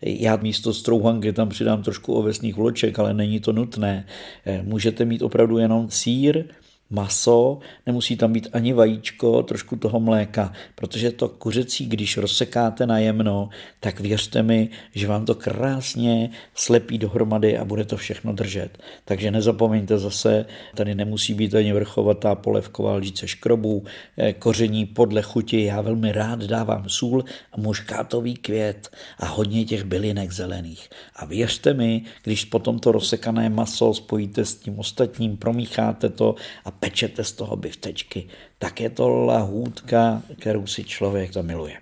Já 0.02 0.36
místo 0.36 0.74
strouhanky 0.74 1.32
tam 1.32 1.48
přidám 1.48 1.82
trošku 1.82 2.14
ovesných 2.14 2.56
vloček, 2.56 2.98
ale 2.98 3.14
není 3.14 3.40
to 3.40 3.52
nutné. 3.52 4.06
Eh, 4.46 4.62
můžete 4.62 5.04
mít 5.04 5.22
opravdu 5.22 5.58
jenom 5.58 5.90
sír, 5.90 6.44
maso, 6.90 7.58
nemusí 7.86 8.16
tam 8.16 8.32
být 8.32 8.48
ani 8.52 8.72
vajíčko, 8.72 9.42
trošku 9.42 9.76
toho 9.76 10.00
mléka, 10.00 10.52
protože 10.74 11.10
to 11.10 11.28
kuřecí, 11.28 11.86
když 11.86 12.16
rozsekáte 12.16 12.86
na 12.86 12.98
jemno, 12.98 13.48
tak 13.80 14.00
věřte 14.00 14.42
mi, 14.42 14.68
že 14.94 15.06
vám 15.06 15.24
to 15.24 15.34
krásně 15.34 16.30
slepí 16.54 16.98
dohromady 16.98 17.58
a 17.58 17.64
bude 17.64 17.84
to 17.84 17.96
všechno 17.96 18.32
držet. 18.32 18.78
Takže 19.04 19.30
nezapomeňte 19.30 19.98
zase, 19.98 20.46
tady 20.74 20.94
nemusí 20.94 21.34
být 21.34 21.54
ani 21.54 21.72
vrchovatá 21.72 22.34
polevková 22.34 22.94
lžíce 22.94 23.28
škrobů, 23.28 23.84
eh, 24.18 24.32
koření 24.32 24.86
podle 24.86 25.22
chuti, 25.22 25.64
já 25.64 25.80
velmi 25.80 26.12
rád 26.12 26.42
dávám 26.42 26.88
sůl 26.88 27.24
a 27.52 27.60
muškátový 27.60 28.34
květ 28.34 28.88
a 29.18 29.26
hodně 29.26 29.64
těch 29.64 29.84
bylinek 29.84 30.32
zelených. 30.32 30.90
A 31.16 31.24
věřte 31.24 31.74
mi, 31.74 32.02
když 32.22 32.44
potom 32.44 32.78
to 32.78 32.92
rozsekané 32.92 33.48
maso 33.48 33.94
spojíte 33.94 34.44
s 34.44 34.54
tím 34.54 34.78
ostatním, 34.78 35.36
promícháte 35.36 36.08
to 36.08 36.34
a 36.64 36.70
pečete 36.80 37.24
z 37.24 37.32
toho 37.32 37.56
biftečky, 37.56 38.26
tak 38.58 38.80
je 38.80 38.90
to 38.90 39.08
lahůdka, 39.08 40.22
kterou 40.38 40.66
si 40.66 40.84
člověk 40.84 41.32
zamiluje. 41.32 41.76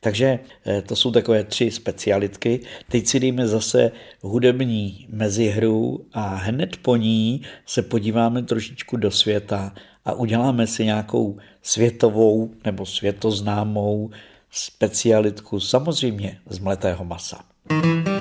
Takže 0.00 0.38
eh, 0.66 0.82
to 0.82 0.96
jsou 0.96 1.10
takové 1.10 1.44
tři 1.44 1.70
specialitky. 1.70 2.60
Teď 2.88 3.06
si 3.06 3.20
dejme 3.20 3.46
zase 3.46 3.90
hudební 4.20 5.06
mezihru 5.08 6.06
a 6.12 6.34
hned 6.34 6.76
po 6.76 6.96
ní 6.96 7.42
se 7.66 7.82
podíváme 7.82 8.42
trošičku 8.42 8.96
do 8.96 9.10
světa 9.10 9.74
a 10.04 10.12
uděláme 10.12 10.66
si 10.66 10.84
nějakou 10.84 11.38
světovou 11.62 12.50
nebo 12.64 12.86
světoznámou 12.86 14.10
specialitku, 14.50 15.60
samozřejmě 15.60 16.38
z 16.50 16.58
mletého 16.58 17.04
masa. 17.04 17.44
thank 17.68 18.17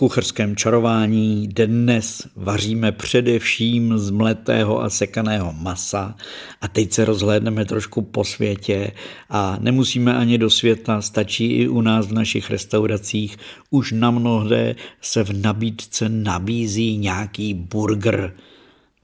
you 0.00 0.08
kucharském 0.08 0.56
čarování 0.56 1.48
dnes 1.48 2.28
vaříme 2.36 2.92
především 2.92 3.98
z 3.98 4.10
mletého 4.10 4.82
a 4.82 4.90
sekaného 4.90 5.52
masa 5.52 6.16
a 6.60 6.68
teď 6.68 6.92
se 6.92 7.04
rozhlédneme 7.04 7.64
trošku 7.64 8.02
po 8.02 8.24
světě 8.24 8.92
a 9.30 9.56
nemusíme 9.60 10.16
ani 10.16 10.38
do 10.38 10.50
světa, 10.50 11.02
stačí 11.02 11.46
i 11.46 11.68
u 11.68 11.80
nás 11.80 12.06
v 12.06 12.12
našich 12.12 12.50
restauracích. 12.50 13.36
Už 13.70 13.92
na 13.92 14.10
mnohde 14.10 14.76
se 15.00 15.24
v 15.24 15.42
nabídce 15.42 16.08
nabízí 16.08 16.96
nějaký 16.96 17.54
burger, 17.54 18.34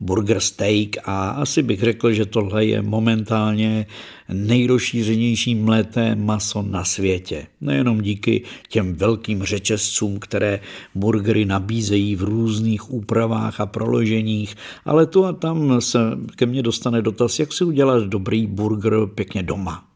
burger 0.01 0.41
steak 0.41 0.97
a 1.05 1.31
asi 1.31 1.63
bych 1.63 1.81
řekl, 1.81 2.13
že 2.13 2.27
tohle 2.27 2.65
je 2.65 2.83
momentálně 2.83 3.87
nejrozšířenější 4.29 5.55
mlété 5.55 6.15
maso 6.15 6.63
na 6.63 6.85
světě. 6.85 7.47
Nejenom 7.61 8.01
díky 8.01 8.43
těm 8.69 8.95
velkým 8.95 9.43
řetězcům, 9.43 10.19
které 10.19 10.61
burgery 10.95 11.45
nabízejí 11.45 12.17
v 12.17 12.23
různých 12.23 12.93
úpravách 12.93 13.61
a 13.61 13.67
proloženích, 13.67 14.55
ale 14.85 15.07
tu 15.07 15.25
a 15.25 15.33
tam 15.33 15.81
se 15.81 15.99
ke 16.37 16.47
mně 16.47 16.63
dostane 16.63 17.03
dotaz, 17.03 17.39
jak 17.39 17.53
si 17.53 17.65
udělat 17.65 18.05
dobrý 18.05 18.47
burger 18.47 18.95
pěkně 19.15 19.43
doma. 19.43 19.94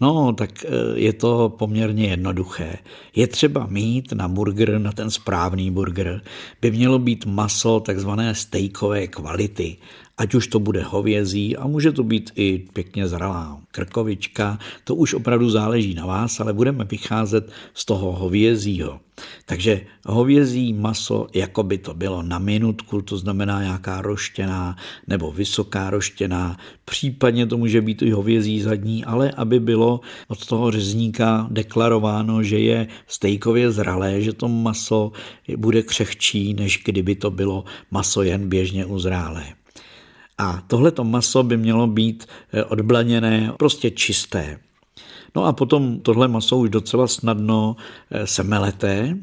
No, 0.00 0.32
tak 0.32 0.64
e, 0.64 0.68
je 0.94 1.12
to 1.12 1.48
poměrně 1.58 2.06
jednoduché. 2.06 2.76
Je 3.16 3.26
třeba 3.26 3.66
mít 3.66 4.12
na 4.12 4.28
burger, 4.28 4.78
na 4.78 4.92
ten 4.92 5.10
správný 5.10 5.70
burger, 5.70 6.22
by 6.60 6.70
mělo 6.70 6.98
být 6.98 7.26
maso 7.26 7.80
takzvané 7.80 8.34
stejkové 8.34 9.06
kvality 9.06 9.76
ať 10.20 10.34
už 10.34 10.46
to 10.46 10.60
bude 10.60 10.82
hovězí 10.82 11.56
a 11.56 11.66
může 11.66 11.92
to 11.92 12.04
být 12.04 12.30
i 12.36 12.68
pěkně 12.72 13.08
zralá 13.08 13.60
krkovička, 13.72 14.58
to 14.84 14.94
už 14.94 15.14
opravdu 15.14 15.50
záleží 15.50 15.94
na 15.94 16.06
vás, 16.06 16.40
ale 16.40 16.52
budeme 16.52 16.84
vycházet 16.84 17.52
z 17.74 17.84
toho 17.84 18.12
hovězího. 18.12 19.00
Takže 19.46 19.80
hovězí 20.06 20.72
maso, 20.72 21.26
jako 21.34 21.62
by 21.62 21.78
to 21.78 21.94
bylo 21.94 22.22
na 22.22 22.38
minutku, 22.38 23.02
to 23.02 23.16
znamená 23.16 23.62
nějaká 23.62 24.02
roštěná 24.02 24.76
nebo 25.06 25.32
vysoká 25.32 25.90
roštěná, 25.90 26.56
případně 26.84 27.46
to 27.46 27.56
může 27.56 27.80
být 27.80 28.02
i 28.02 28.10
hovězí 28.10 28.60
zadní, 28.60 29.04
ale 29.04 29.30
aby 29.30 29.60
bylo 29.60 30.00
od 30.28 30.46
toho 30.46 30.70
řezníka 30.70 31.48
deklarováno, 31.50 32.42
že 32.42 32.58
je 32.58 32.88
stejkově 33.06 33.72
zralé, 33.72 34.22
že 34.22 34.32
to 34.32 34.48
maso 34.48 35.12
bude 35.56 35.82
křehčí, 35.82 36.54
než 36.54 36.82
kdyby 36.84 37.14
to 37.14 37.30
bylo 37.30 37.64
maso 37.90 38.22
jen 38.22 38.48
běžně 38.48 38.84
uzrálé. 38.84 39.59
A 40.40 40.62
tohleto 40.66 41.04
maso 41.04 41.42
by 41.42 41.56
mělo 41.56 41.86
být 41.86 42.26
eh, 42.52 42.64
odblaněné, 42.64 43.52
prostě 43.58 43.90
čisté. 43.90 44.58
No 45.36 45.44
a 45.44 45.52
potom 45.52 46.00
tohle 46.00 46.28
maso 46.28 46.56
už 46.56 46.70
docela 46.70 47.06
snadno 47.06 47.76
eh, 48.10 48.26
se 48.26 48.42
melete, 48.42 49.16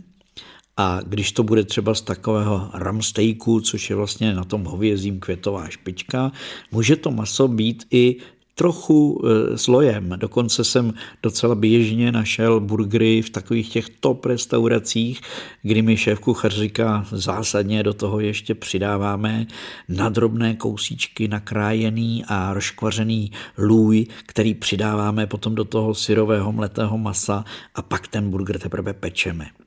a 0.78 1.00
když 1.06 1.32
to 1.32 1.44
bude 1.44 1.64
třeba 1.64 1.94
z 1.94 2.02
takového 2.02 2.70
ramstejku, 2.74 3.62
což 3.62 3.90
je 3.90 3.96
vlastně 3.96 4.34
na 4.34 4.44
tom 4.44 4.64
hovězím 4.64 5.20
květová 5.20 5.70
špička, 5.70 6.32
může 6.72 6.96
to 6.96 7.12
maso 7.12 7.48
být 7.48 7.86
i 7.92 8.16
trochu 8.58 9.22
e, 9.22 9.58
slojem. 9.58 10.14
Dokonce 10.16 10.64
jsem 10.64 10.94
docela 11.24 11.56
běžně 11.56 12.12
našel 12.12 12.60
burgery 12.60 13.22
v 13.22 13.30
takových 13.30 13.70
těch 13.70 13.90
top 13.90 14.26
restauracích, 14.26 15.22
kdy 15.62 15.82
mi 15.82 15.98
šéf 15.98 16.20
kuchař 16.20 16.56
říká, 16.56 17.06
zásadně 17.12 17.84
do 17.84 17.94
toho 17.94 18.20
ještě 18.20 18.56
přidáváme 18.56 19.46
na 19.90 20.10
drobné 20.10 20.56
kousíčky 20.56 21.28
nakrájený 21.28 22.24
a 22.28 22.54
rozkvařený 22.54 23.32
lůj, 23.58 24.06
který 24.26 24.54
přidáváme 24.54 25.28
potom 25.28 25.56
do 25.56 25.66
toho 25.66 25.96
syrového 25.96 26.52
mletého 26.52 26.98
masa 26.98 27.46
a 27.76 27.82
pak 27.82 28.08
ten 28.08 28.30
burger 28.32 28.60
teprve 28.60 28.94
pečeme. 28.94 29.67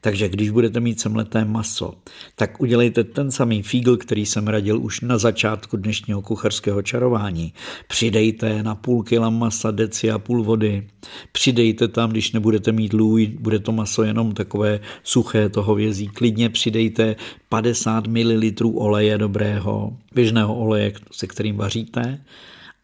Takže 0.00 0.28
když 0.28 0.50
budete 0.50 0.80
mít 0.80 1.00
semleté 1.00 1.44
maso, 1.44 1.94
tak 2.34 2.60
udělejte 2.60 3.04
ten 3.04 3.30
samý 3.30 3.62
fígl, 3.62 3.96
který 3.96 4.26
jsem 4.26 4.48
radil 4.48 4.80
už 4.80 5.00
na 5.00 5.18
začátku 5.18 5.76
dnešního 5.76 6.22
kucharského 6.22 6.82
čarování. 6.82 7.52
Přidejte 7.88 8.62
na 8.62 8.74
půl 8.74 9.02
kila 9.02 9.30
masa 9.30 9.70
deci 9.70 10.10
a 10.10 10.18
půl 10.18 10.44
vody. 10.44 10.88
Přidejte 11.32 11.88
tam, 11.88 12.10
když 12.10 12.32
nebudete 12.32 12.72
mít 12.72 12.92
lůj, 12.92 13.26
bude 13.26 13.58
to 13.58 13.72
maso 13.72 14.02
jenom 14.02 14.32
takové 14.32 14.80
suché, 15.02 15.48
toho 15.48 15.74
vězí. 15.74 16.08
Klidně 16.08 16.50
přidejte 16.50 17.16
50 17.48 18.06
ml 18.06 18.40
oleje 18.74 19.18
dobrého, 19.18 19.96
běžného 20.14 20.56
oleje, 20.56 20.92
se 21.12 21.26
kterým 21.26 21.56
vaříte 21.56 22.24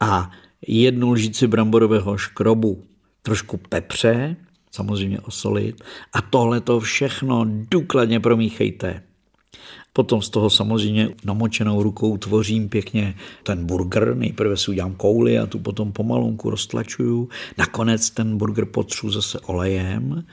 a 0.00 0.30
jednu 0.66 1.12
lžici 1.12 1.46
bramborového 1.46 2.16
škrobu, 2.16 2.82
trošku 3.22 3.56
pepře, 3.56 4.36
samozřejmě 4.72 5.20
osolit 5.20 5.82
a 6.12 6.22
tohle 6.22 6.60
to 6.60 6.80
všechno 6.80 7.46
důkladně 7.70 8.20
promíchejte. 8.20 9.02
Potom 9.92 10.22
z 10.22 10.30
toho 10.30 10.50
samozřejmě 10.50 11.08
namočenou 11.24 11.82
rukou 11.82 12.16
tvořím 12.16 12.68
pěkně 12.68 13.14
ten 13.42 13.66
burger. 13.66 14.16
Nejprve 14.16 14.56
si 14.56 14.70
udělám 14.70 14.94
kouli 14.94 15.38
a 15.38 15.46
tu 15.46 15.58
potom 15.58 15.92
pomalunku 15.92 16.50
roztlačuju. 16.50 17.28
Nakonec 17.58 18.10
ten 18.10 18.38
burger 18.38 18.64
potřu 18.64 19.10
zase 19.10 19.40
olejem 19.40 20.24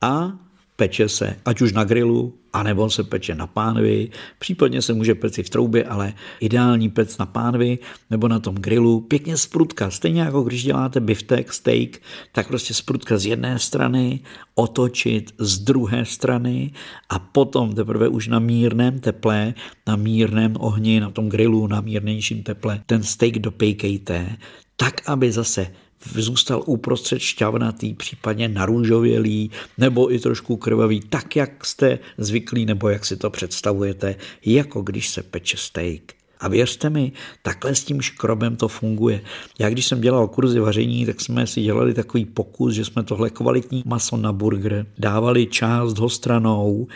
a 0.00 0.32
peče 0.76 1.08
se 1.08 1.36
ať 1.44 1.60
už 1.60 1.72
na 1.72 1.84
grilu, 1.84 2.34
anebo 2.52 2.90
se 2.90 3.04
peče 3.04 3.34
na 3.34 3.46
pánvi, 3.46 4.10
případně 4.38 4.82
se 4.82 4.92
může 4.92 5.14
peci 5.14 5.42
v 5.42 5.50
troubě, 5.50 5.84
ale 5.84 6.14
ideální 6.40 6.88
pec 6.88 7.18
na 7.18 7.26
pánvi 7.26 7.78
nebo 8.10 8.28
na 8.28 8.38
tom 8.38 8.54
grilu, 8.54 9.00
pěkně 9.00 9.36
sprutka, 9.36 9.90
stejně 9.90 10.20
jako 10.22 10.42
když 10.42 10.64
děláte 10.64 11.00
biftek, 11.00 11.52
steak, 11.52 11.98
tak 12.32 12.48
prostě 12.48 12.74
sprutka 12.74 13.18
z 13.18 13.26
jedné 13.26 13.58
strany, 13.58 14.20
otočit 14.54 15.34
z 15.38 15.58
druhé 15.58 16.04
strany 16.04 16.70
a 17.08 17.18
potom 17.18 17.74
teprve 17.74 18.08
už 18.08 18.28
na 18.28 18.38
mírném 18.38 18.98
teple, 18.98 19.54
na 19.86 19.96
mírném 19.96 20.54
ohni, 20.58 21.00
na 21.00 21.10
tom 21.10 21.28
grilu, 21.28 21.66
na 21.66 21.80
mírnějším 21.80 22.42
teple, 22.42 22.80
ten 22.86 23.02
steak 23.02 23.38
dopejkejte, 23.38 24.36
tak, 24.76 25.08
aby 25.08 25.32
zase 25.32 25.66
zůstal 26.12 26.62
uprostřed 26.66 27.18
šťavnatý, 27.18 27.94
případně 27.94 28.48
narůžovělý 28.48 29.50
nebo 29.78 30.14
i 30.14 30.18
trošku 30.18 30.56
krvavý, 30.56 31.00
tak 31.00 31.36
jak 31.36 31.66
jste 31.66 31.98
zvyklí 32.18 32.66
nebo 32.66 32.88
jak 32.88 33.04
si 33.04 33.16
to 33.16 33.30
představujete, 33.30 34.16
jako 34.46 34.82
když 34.82 35.08
se 35.08 35.22
peče 35.22 35.56
steak. 35.56 36.02
A 36.40 36.48
věřte 36.48 36.90
mi, 36.90 37.12
takhle 37.42 37.74
s 37.74 37.84
tím 37.84 38.00
škrobem 38.00 38.56
to 38.56 38.68
funguje. 38.68 39.20
Já 39.58 39.70
když 39.70 39.86
jsem 39.86 40.00
dělal 40.00 40.28
kurzy 40.28 40.60
vaření, 40.60 41.06
tak 41.06 41.20
jsme 41.20 41.46
si 41.46 41.62
dělali 41.62 41.94
takový 41.94 42.24
pokus, 42.24 42.74
že 42.74 42.84
jsme 42.84 43.02
tohle 43.02 43.30
kvalitní 43.30 43.82
maso 43.86 44.16
na 44.16 44.32
burger 44.32 44.86
dávali 44.98 45.46
část 45.46 45.98
ho 45.98 46.08
stranou 46.08 46.86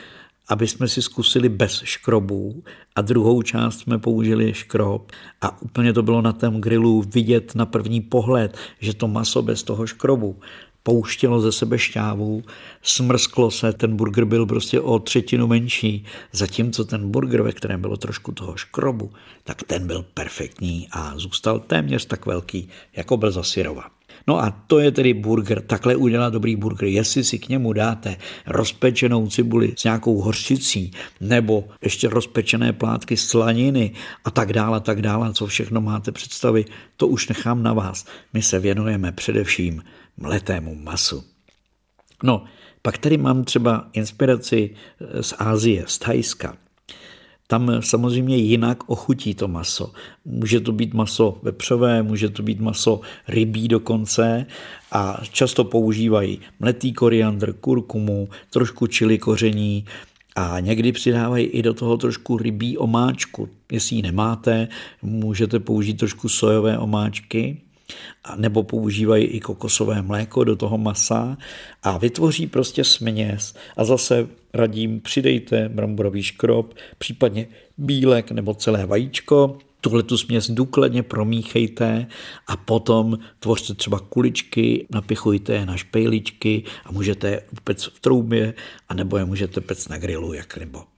aby 0.48 0.68
jsme 0.68 0.88
si 0.88 1.02
zkusili 1.02 1.48
bez 1.48 1.82
škrobů 1.84 2.62
a 2.96 3.00
druhou 3.00 3.42
část 3.42 3.78
jsme 3.78 3.98
použili 3.98 4.54
škrob 4.54 5.12
a 5.40 5.62
úplně 5.62 5.92
to 5.92 6.02
bylo 6.02 6.22
na 6.22 6.32
tom 6.32 6.60
grilu 6.60 7.02
vidět 7.02 7.54
na 7.54 7.66
první 7.66 8.00
pohled, 8.00 8.56
že 8.80 8.94
to 8.94 9.08
maso 9.08 9.42
bez 9.42 9.62
toho 9.62 9.86
škrobu 9.86 10.36
pouštělo 10.82 11.40
ze 11.40 11.52
sebe 11.52 11.78
šťávu, 11.78 12.42
smrsklo 12.82 13.50
se, 13.50 13.72
ten 13.72 13.96
burger 13.96 14.24
byl 14.24 14.46
prostě 14.46 14.80
o 14.80 14.98
třetinu 14.98 15.46
menší, 15.46 16.04
zatímco 16.32 16.84
ten 16.84 17.10
burger, 17.10 17.42
ve 17.42 17.52
kterém 17.52 17.80
bylo 17.80 17.96
trošku 17.96 18.32
toho 18.32 18.56
škrobu, 18.56 19.12
tak 19.44 19.62
ten 19.62 19.86
byl 19.86 20.04
perfektní 20.14 20.88
a 20.92 21.12
zůstal 21.16 21.60
téměř 21.60 22.06
tak 22.06 22.26
velký, 22.26 22.68
jako 22.96 23.16
byl 23.16 23.30
za 23.30 23.42
syrova. 23.42 23.97
No 24.28 24.44
a 24.44 24.50
to 24.66 24.78
je 24.78 24.90
tedy 24.90 25.14
burger. 25.14 25.60
Takhle 25.60 25.96
udělat 25.96 26.32
dobrý 26.32 26.56
burger. 26.56 26.88
Jestli 26.88 27.24
si 27.24 27.38
k 27.38 27.48
němu 27.48 27.72
dáte 27.72 28.16
rozpečenou 28.46 29.28
cibuli 29.28 29.74
s 29.76 29.84
nějakou 29.84 30.20
hořčicí 30.20 30.90
nebo 31.20 31.68
ještě 31.82 32.08
rozpečené 32.08 32.72
plátky 32.72 33.16
slaniny 33.16 33.92
a 34.24 34.30
tak 34.30 34.52
dále, 34.52 34.76
a 34.76 34.80
tak 34.80 35.02
dále, 35.02 35.32
co 35.32 35.46
všechno 35.46 35.80
máte 35.80 36.12
představy, 36.12 36.64
to 36.96 37.06
už 37.06 37.28
nechám 37.28 37.62
na 37.62 37.72
vás. 37.72 38.06
My 38.32 38.42
se 38.42 38.58
věnujeme 38.58 39.12
především 39.12 39.82
mletému 40.16 40.74
masu. 40.74 41.24
No, 42.22 42.44
pak 42.82 42.98
tady 42.98 43.16
mám 43.16 43.44
třeba 43.44 43.88
inspiraci 43.92 44.74
z 45.20 45.34
Ázie, 45.38 45.84
z 45.86 45.98
Thajska. 45.98 46.56
Tam 47.50 47.70
samozřejmě 47.80 48.36
jinak 48.36 48.90
ochutí 48.90 49.34
to 49.34 49.48
maso. 49.48 49.92
Může 50.24 50.60
to 50.60 50.72
být 50.72 50.94
maso 50.94 51.38
vepřové, 51.42 52.02
může 52.02 52.28
to 52.28 52.42
být 52.42 52.60
maso 52.60 53.00
rybí 53.28 53.68
dokonce 53.68 54.46
a 54.92 55.20
často 55.32 55.64
používají 55.64 56.40
mletý 56.60 56.92
koriandr, 56.92 57.52
kurkumu, 57.52 58.28
trošku 58.50 58.86
čili 58.86 59.18
koření, 59.18 59.84
a 60.36 60.60
někdy 60.60 60.92
přidávají 60.92 61.46
i 61.46 61.62
do 61.62 61.74
toho 61.74 61.96
trošku 61.96 62.36
rybí 62.36 62.78
omáčku. 62.78 63.48
Jestli 63.72 63.96
ji 63.96 64.02
nemáte, 64.02 64.68
můžete 65.02 65.58
použít 65.58 65.94
trošku 65.94 66.28
sojové 66.28 66.78
omáčky 66.78 67.60
nebo 68.36 68.62
používají 68.62 69.24
i 69.24 69.40
kokosové 69.40 70.02
mléko 70.02 70.44
do 70.44 70.56
toho 70.56 70.78
masa 70.78 71.36
a 71.82 71.98
vytvoří 71.98 72.46
prostě 72.46 72.84
směs. 72.84 73.54
A 73.76 73.84
zase 73.84 74.28
radím, 74.54 75.00
přidejte 75.00 75.68
bramborový 75.68 76.22
škrob, 76.22 76.74
případně 76.98 77.46
bílek 77.78 78.30
nebo 78.30 78.54
celé 78.54 78.86
vajíčko, 78.86 79.58
tuhle 79.80 80.02
tu 80.02 80.18
směs 80.18 80.50
důkladně 80.50 81.02
promíchejte 81.02 82.06
a 82.46 82.56
potom 82.56 83.18
tvořte 83.38 83.74
třeba 83.74 83.98
kuličky, 83.98 84.86
napichujte 84.90 85.52
je 85.52 85.66
na 85.66 85.76
špejličky 85.76 86.64
a 86.84 86.92
můžete 86.92 87.28
je 87.28 87.42
pec 87.64 87.84
v 87.84 88.00
troubě, 88.00 88.54
anebo 88.88 89.16
je 89.16 89.24
můžete 89.24 89.60
pec 89.60 89.88
na 89.88 89.98
grilu, 89.98 90.32
jak 90.32 90.56
nebo. 90.56 90.97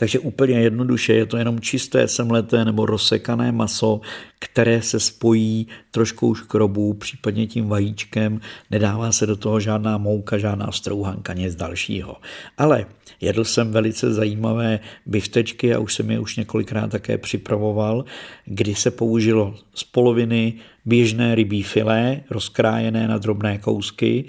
Takže 0.00 0.18
úplně 0.18 0.60
jednoduše 0.60 1.12
je 1.12 1.26
to 1.26 1.36
jenom 1.36 1.60
čisté 1.60 2.08
semleté 2.08 2.64
nebo 2.64 2.86
rozsekané 2.86 3.52
maso, 3.52 4.00
které 4.38 4.82
se 4.82 5.00
spojí 5.00 5.66
trošku 5.90 6.34
škrobů, 6.34 6.94
případně 6.94 7.46
tím 7.46 7.68
vajíčkem. 7.68 8.40
Nedává 8.70 9.12
se 9.12 9.26
do 9.26 9.36
toho 9.36 9.60
žádná 9.60 9.98
mouka, 9.98 10.38
žádná 10.38 10.72
strouhanka, 10.72 11.32
nic 11.32 11.54
dalšího. 11.54 12.16
Ale 12.58 12.86
jedl 13.20 13.44
jsem 13.44 13.70
velice 13.70 14.12
zajímavé 14.14 14.80
biftečky 15.06 15.74
a 15.74 15.78
už 15.78 15.94
jsem 15.94 16.10
je 16.10 16.18
už 16.18 16.36
několikrát 16.36 16.90
také 16.90 17.18
připravoval, 17.18 18.04
kdy 18.44 18.74
se 18.74 18.90
použilo 18.90 19.54
z 19.74 19.84
poloviny 19.84 20.54
běžné 20.84 21.34
rybí 21.34 21.62
filé, 21.62 22.20
rozkrájené 22.30 23.08
na 23.08 23.18
drobné 23.18 23.58
kousky, 23.58 24.24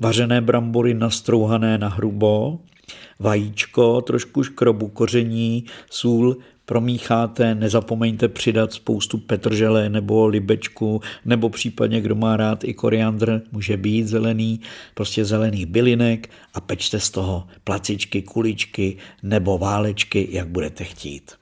vařené 0.00 0.40
brambory 0.40 0.94
nastrouhané 0.94 1.78
na 1.78 1.88
hrubo, 1.88 2.58
vajíčko, 3.18 4.00
trošku 4.00 4.42
škrobu 4.42 4.88
koření, 4.88 5.64
sůl, 5.90 6.36
promícháte, 6.64 7.54
nezapomeňte 7.54 8.28
přidat 8.28 8.72
spoustu 8.72 9.18
petržele 9.18 9.88
nebo 9.88 10.26
libečku, 10.26 11.00
nebo 11.24 11.48
případně, 11.48 12.00
kdo 12.00 12.14
má 12.14 12.36
rád 12.36 12.64
i 12.64 12.74
koriandr, 12.74 13.42
může 13.52 13.76
být 13.76 14.06
zelený, 14.06 14.60
prostě 14.94 15.24
zelený 15.24 15.66
bylinek 15.66 16.30
a 16.54 16.60
pečte 16.60 17.00
z 17.00 17.10
toho 17.10 17.46
placičky, 17.64 18.22
kuličky 18.22 18.96
nebo 19.22 19.58
válečky, 19.58 20.28
jak 20.30 20.48
budete 20.48 20.84
chtít. 20.84 21.32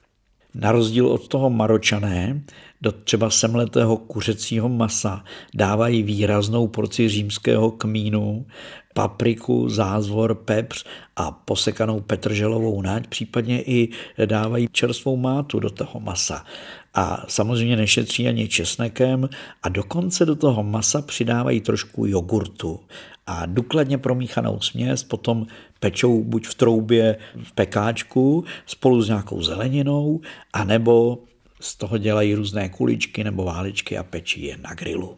Na 0.55 0.71
rozdíl 0.71 1.07
od 1.07 1.27
toho 1.27 1.49
maročané, 1.49 2.41
do 2.81 2.91
třeba 2.91 3.29
semletého 3.29 3.97
kuřecího 3.97 4.69
masa 4.69 5.23
dávají 5.53 6.03
výraznou 6.03 6.67
porci 6.67 7.09
římského 7.09 7.71
kmínu, 7.71 8.45
papriku, 8.93 9.69
zázvor, 9.69 10.35
pepř 10.35 10.85
a 11.15 11.31
posekanou 11.31 12.01
petrželovou 12.01 12.81
náď, 12.81 13.07
případně 13.07 13.61
i 13.61 13.89
dávají 14.25 14.67
čerstvou 14.71 15.17
mátu 15.17 15.59
do 15.59 15.69
toho 15.69 15.99
masa. 15.99 16.45
A 16.93 17.25
samozřejmě 17.27 17.75
nešetří 17.75 18.27
ani 18.27 18.47
česnekem 18.47 19.29
a 19.63 19.69
dokonce 19.69 20.25
do 20.25 20.35
toho 20.35 20.63
masa 20.63 21.01
přidávají 21.01 21.61
trošku 21.61 22.05
jogurtu 22.05 22.79
a 23.27 23.45
důkladně 23.45 23.97
promíchanou 23.97 24.59
směs 24.59 25.03
potom 25.03 25.47
pečou 25.79 26.23
buď 26.23 26.47
v 26.47 26.55
troubě 26.55 27.17
v 27.43 27.51
pekáčku 27.51 28.43
spolu 28.65 29.01
s 29.01 29.07
nějakou 29.07 29.41
zeleninou, 29.41 30.21
anebo 30.53 31.17
z 31.61 31.75
toho 31.75 31.97
dělají 31.97 32.35
různé 32.35 32.69
kuličky 32.69 33.23
nebo 33.23 33.43
váličky 33.43 33.97
a 33.97 34.03
pečí 34.03 34.43
je 34.43 34.57
na 34.57 34.73
grilu. 34.73 35.17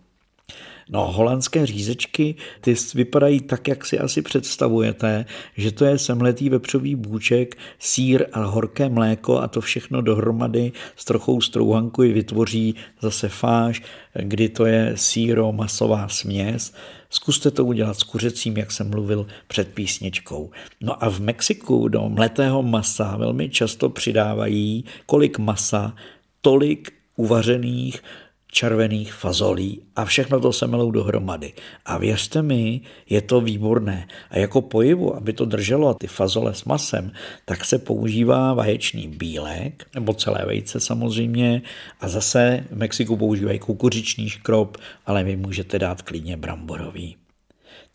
No, 0.90 1.12
holandské 1.12 1.66
řízečky, 1.66 2.36
ty 2.62 2.76
vypadají 2.96 3.42
tak, 3.42 3.68
jak 3.68 3.86
si 3.86 4.00
asi 4.00 4.22
představujete, 4.22 5.26
že 5.58 5.72
to 5.72 5.86
je 5.86 5.98
semletý 5.98 6.50
vepřový 6.50 6.96
bůček, 6.96 7.58
sír 7.80 8.26
a 8.34 8.46
horké 8.46 8.90
mléko 8.90 9.38
a 9.38 9.48
to 9.48 9.62
všechno 9.62 10.02
dohromady 10.02 10.72
s 10.96 11.06
trochou 11.06 11.42
strouhanku 11.42 12.04
i 12.04 12.14
vytvoří 12.14 12.76
zase 13.02 13.30
fáž, 13.30 13.82
kdy 14.14 14.50
to 14.50 14.66
je 14.66 14.94
síro 14.96 15.52
masová 15.52 16.08
směs. 16.08 16.74
Zkuste 17.10 17.52
to 17.52 17.66
udělat 17.66 18.00
s 18.00 18.04
kuřecím, 18.04 18.58
jak 18.58 18.72
jsem 18.72 18.90
mluvil 18.90 19.28
před 19.48 19.74
písničkou. 19.74 20.52
No 20.82 21.04
a 21.04 21.10
v 21.10 21.20
Mexiku 21.20 21.88
do 21.88 22.10
mletého 22.10 22.64
masa 22.64 23.18
velmi 23.18 23.50
často 23.50 23.90
přidávají 23.90 24.86
kolik 25.06 25.40
masa, 25.40 25.96
tolik 26.44 26.92
uvařených 27.16 28.04
červených 28.52 29.14
fazolí 29.14 29.82
a 29.96 30.06
všechno 30.06 30.40
to 30.40 30.54
se 30.54 30.68
melou 30.68 30.92
dohromady. 30.92 31.54
A 31.86 31.98
věřte 31.98 32.42
mi, 32.42 32.82
je 33.10 33.22
to 33.22 33.42
výborné. 33.42 34.08
A 34.30 34.38
jako 34.38 34.62
pojivu, 34.62 35.16
aby 35.16 35.34
to 35.34 35.46
drželo 35.46 35.94
ty 35.94 36.08
fazole 36.08 36.54
s 36.54 36.64
masem, 36.64 37.12
tak 37.46 37.66
se 37.66 37.80
používá 37.80 38.54
vaječný 38.54 39.08
bílek, 39.08 39.88
nebo 39.96 40.14
celé 40.14 40.46
vejce 40.46 40.80
samozřejmě, 40.80 41.62
a 42.00 42.08
zase 42.08 42.64
v 42.72 42.78
Mexiku 42.78 43.18
používají 43.18 43.60
kukuřičný 43.60 44.30
škrob, 44.30 44.78
ale 45.06 45.24
vy 45.24 45.36
můžete 45.36 45.80
dát 45.80 46.02
klidně 46.02 46.38
bramborový 46.38 47.23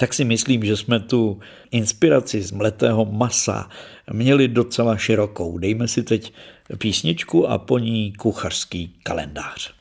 tak 0.00 0.14
si 0.14 0.24
myslím, 0.24 0.64
že 0.64 0.76
jsme 0.76 1.00
tu 1.00 1.40
inspiraci 1.70 2.42
z 2.42 2.52
mletého 2.52 3.04
masa 3.04 3.68
měli 4.12 4.48
docela 4.48 4.96
širokou. 4.96 5.58
Dejme 5.58 5.88
si 5.88 6.02
teď 6.02 6.32
písničku 6.78 7.48
a 7.48 7.58
po 7.58 7.78
ní 7.78 8.12
kuchařský 8.12 8.94
kalendář. 9.02 9.74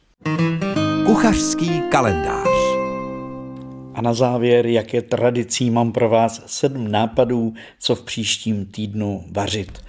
Kuchařský 1.06 1.82
kalendář. 1.92 2.48
A 3.94 4.02
na 4.02 4.14
závěr, 4.14 4.66
jak 4.66 4.94
je 4.94 5.02
tradicí, 5.02 5.70
mám 5.70 5.92
pro 5.92 6.10
vás 6.10 6.44
sedm 6.46 6.92
nápadů, 6.92 7.54
co 7.80 7.96
v 7.96 8.04
příštím 8.04 8.66
týdnu 8.66 9.24
vařit. 9.32 9.82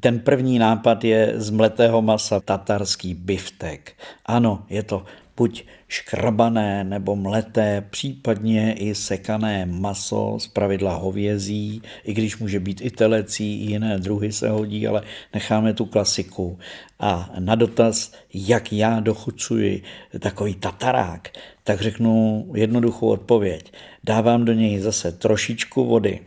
Ten 0.00 0.18
první 0.20 0.58
nápad 0.58 1.04
je 1.04 1.32
z 1.36 1.50
mletého 1.50 2.02
masa 2.02 2.40
tatarský 2.40 3.14
biftek. 3.14 3.92
Ano, 4.26 4.64
je 4.68 4.82
to 4.82 5.04
buď 5.36 5.64
škrabané 5.88 6.84
nebo 6.84 7.16
mleté, 7.16 7.86
případně 7.90 8.72
i 8.72 8.94
sekané 8.94 9.66
maso, 9.66 10.36
z 10.40 10.46
pravidla 10.46 10.94
hovězí, 10.94 11.82
i 12.04 12.14
když 12.14 12.38
může 12.38 12.60
být 12.60 12.80
i 12.80 12.90
telecí, 12.90 13.60
i 13.60 13.70
jiné 13.70 13.98
druhy 13.98 14.32
se 14.32 14.48
hodí, 14.50 14.86
ale 14.86 15.02
necháme 15.34 15.74
tu 15.74 15.84
klasiku. 15.84 16.58
A 17.00 17.30
na 17.38 17.54
dotaz, 17.54 18.12
jak 18.34 18.72
já 18.72 19.00
dochucuji 19.00 19.82
takový 20.18 20.54
tatarák, 20.54 21.28
tak 21.64 21.80
řeknu 21.80 22.46
jednoduchou 22.54 23.08
odpověď. 23.08 23.72
Dávám 24.04 24.44
do 24.44 24.52
něj 24.52 24.78
zase 24.78 25.12
trošičku 25.12 25.84
vody, 25.84 26.20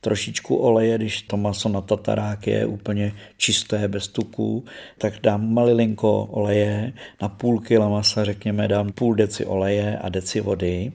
trošičku 0.00 0.56
oleje, 0.56 0.98
když 0.98 1.22
to 1.22 1.36
maso 1.36 1.68
na 1.68 1.80
tatarák 1.80 2.46
je 2.46 2.66
úplně 2.66 3.12
čisté, 3.36 3.88
bez 3.88 4.08
tuků, 4.08 4.64
tak 4.98 5.14
dám 5.22 5.54
malilinko 5.54 6.24
oleje, 6.24 6.92
na 7.22 7.28
půl 7.28 7.60
kila 7.60 7.88
masa 7.88 8.24
řekněme 8.24 8.68
dám 8.68 8.92
půl 8.92 9.14
deci 9.14 9.46
oleje 9.46 9.98
a 9.98 10.08
deci 10.08 10.40
vody, 10.40 10.92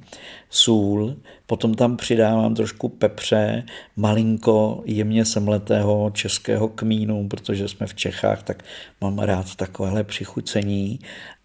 sůl, 0.49 1.15
potom 1.45 1.73
tam 1.73 1.97
přidávám 1.97 2.55
trošku 2.55 2.89
pepře, 2.89 3.63
malinko 3.95 4.81
jemně 4.85 5.25
semletého 5.25 6.11
českého 6.13 6.67
kmínu, 6.67 7.27
protože 7.27 7.67
jsme 7.67 7.87
v 7.87 7.93
Čechách, 7.93 8.43
tak 8.43 8.63
mám 9.01 9.19
rád 9.19 9.55
takovéhle 9.55 10.03
přichucení 10.03 10.99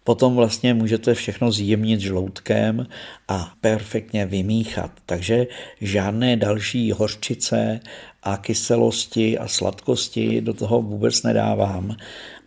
Potom 0.07 0.35
vlastně 0.35 0.73
můžete 0.73 1.13
všechno 1.13 1.51
zjemnit 1.51 1.99
žloutkem 1.99 2.87
a 3.27 3.51
perfektně 3.61 4.25
vymíchat. 4.25 4.91
Takže 5.05 5.47
žádné 5.81 6.35
další 6.35 6.91
hořčice 6.91 7.79
a 8.23 8.37
kyselosti 8.37 9.37
a 9.37 9.47
sladkosti 9.47 10.41
do 10.41 10.53
toho 10.53 10.81
vůbec 10.81 11.23
nedávám. 11.23 11.95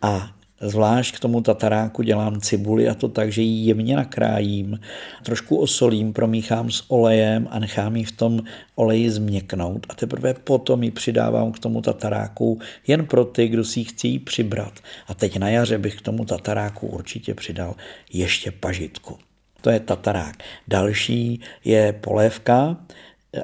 A 0.01 0.31
Zvlášť 0.61 1.15
k 1.15 1.19
tomu 1.19 1.41
tataráku 1.41 2.03
dělám 2.03 2.41
cibuli 2.41 2.89
a 2.89 2.93
to 2.93 3.07
tak, 3.09 3.31
že 3.31 3.41
ji 3.41 3.67
jemně 3.67 3.95
nakrájím, 3.95 4.79
trošku 5.23 5.57
osolím, 5.57 6.13
promíchám 6.13 6.71
s 6.71 6.85
olejem 6.87 7.47
a 7.51 7.59
nechám 7.59 7.95
ji 7.95 8.03
v 8.03 8.11
tom 8.11 8.39
oleji 8.75 9.11
změknout 9.11 9.85
a 9.89 9.93
teprve 9.95 10.33
potom 10.33 10.83
ji 10.83 10.91
přidávám 10.91 11.51
k 11.51 11.59
tomu 11.59 11.81
tataráku 11.81 12.59
jen 12.87 13.05
pro 13.05 13.25
ty, 13.25 13.47
kdo 13.47 13.63
si 13.63 13.79
ji 13.79 13.83
chcí 13.83 14.19
přibrat. 14.19 14.73
A 15.07 15.13
teď 15.13 15.37
na 15.37 15.49
jaře 15.49 15.77
bych 15.77 15.95
k 15.95 16.01
tomu 16.01 16.25
tataráku 16.25 16.87
určitě 16.87 17.33
přidal 17.33 17.75
ještě 18.13 18.51
pažitku. 18.51 19.17
To 19.61 19.69
je 19.69 19.79
tatarák. 19.79 20.35
Další 20.67 21.41
je 21.65 21.93
polévka, 21.93 22.77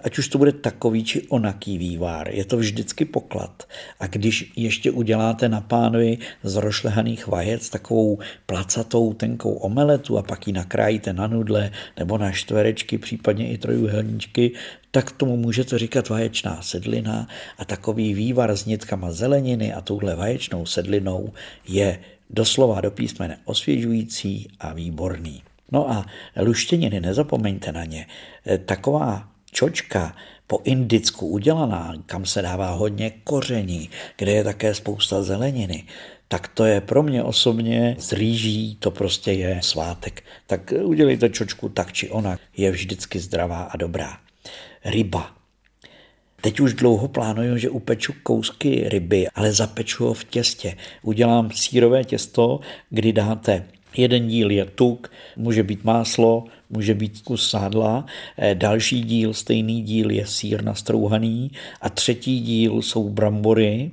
ať 0.03 0.17
už 0.17 0.27
to 0.27 0.37
bude 0.37 0.51
takový 0.51 1.03
či 1.03 1.17
onaký 1.27 1.77
vývár, 1.77 2.29
je 2.29 2.45
to 2.45 2.57
vždycky 2.57 3.05
poklad. 3.05 3.63
A 3.99 4.07
když 4.07 4.51
ještě 4.55 4.91
uděláte 4.91 5.49
na 5.49 5.61
pánvi 5.61 6.17
z 6.43 6.55
rošlehaných 6.55 7.27
vajec 7.27 7.69
takovou 7.69 8.19
placatou 8.45 9.13
tenkou 9.13 9.53
omeletu 9.53 10.17
a 10.17 10.23
pak 10.23 10.47
ji 10.47 10.53
nakrájíte 10.53 11.13
na 11.13 11.27
nudle 11.27 11.71
nebo 11.97 12.17
na 12.17 12.31
čtverečky, 12.31 12.97
případně 12.97 13.49
i 13.49 13.57
trojuhelníčky, 13.57 14.51
tak 14.91 15.11
tomu 15.11 15.37
můžete 15.37 15.77
říkat 15.77 16.09
vaječná 16.09 16.61
sedlina 16.61 17.27
a 17.57 17.65
takový 17.65 18.13
vývar 18.13 18.51
s 18.51 18.65
nitkama 18.65 19.11
zeleniny 19.11 19.73
a 19.73 19.81
touhle 19.81 20.15
vaječnou 20.15 20.65
sedlinou 20.65 21.33
je 21.67 21.99
doslova 22.29 22.81
do 22.81 22.91
písmene 22.91 23.37
osvěžující 23.45 24.47
a 24.59 24.73
výborný. 24.73 25.43
No 25.71 25.91
a 25.91 26.05
luštěniny, 26.41 26.99
nezapomeňte 26.99 27.71
na 27.71 27.85
ně. 27.85 28.07
Taková 28.65 29.36
čočka 29.57 30.15
po 30.47 30.61
indicku 30.63 31.27
udělaná, 31.27 31.93
kam 32.05 32.25
se 32.25 32.41
dává 32.41 32.71
hodně 32.71 33.11
koření, 33.23 33.89
kde 34.17 34.31
je 34.31 34.43
také 34.43 34.73
spousta 34.73 35.23
zeleniny, 35.23 35.83
tak 36.27 36.47
to 36.47 36.65
je 36.65 36.81
pro 36.81 37.03
mě 37.03 37.23
osobně 37.23 37.95
z 37.99 38.11
rýží, 38.11 38.77
to 38.79 38.91
prostě 38.91 39.31
je 39.31 39.59
svátek. 39.63 40.23
Tak 40.47 40.73
udělejte 40.83 41.29
čočku 41.29 41.69
tak 41.69 41.93
či 41.93 42.09
onak, 42.09 42.39
je 42.57 42.71
vždycky 42.71 43.19
zdravá 43.19 43.63
a 43.63 43.77
dobrá. 43.77 44.17
Ryba. 44.85 45.33
Teď 46.41 46.59
už 46.59 46.73
dlouho 46.73 47.07
plánuju, 47.07 47.57
že 47.57 47.69
upeču 47.69 48.13
kousky 48.23 48.89
ryby, 48.89 49.27
ale 49.35 49.53
zapeču 49.53 50.05
ho 50.05 50.13
v 50.13 50.23
těstě. 50.23 50.77
Udělám 51.01 51.51
sírové 51.51 52.03
těsto, 52.03 52.59
kdy 52.89 53.13
dáte 53.13 53.65
Jeden 53.97 54.27
díl 54.27 54.51
je 54.51 54.65
tuk, 54.65 55.11
může 55.35 55.63
být 55.63 55.83
máslo, 55.83 56.45
může 56.69 56.93
být 56.93 57.21
kus 57.21 57.49
sádla, 57.49 58.05
eh, 58.37 58.55
další 58.55 59.01
díl, 59.01 59.33
stejný 59.33 59.81
díl 59.81 60.11
je 60.11 60.27
sír 60.27 60.63
nastrouhaný 60.63 61.51
a 61.81 61.89
třetí 61.89 62.39
díl 62.39 62.81
jsou 62.81 63.09
brambory. 63.09 63.91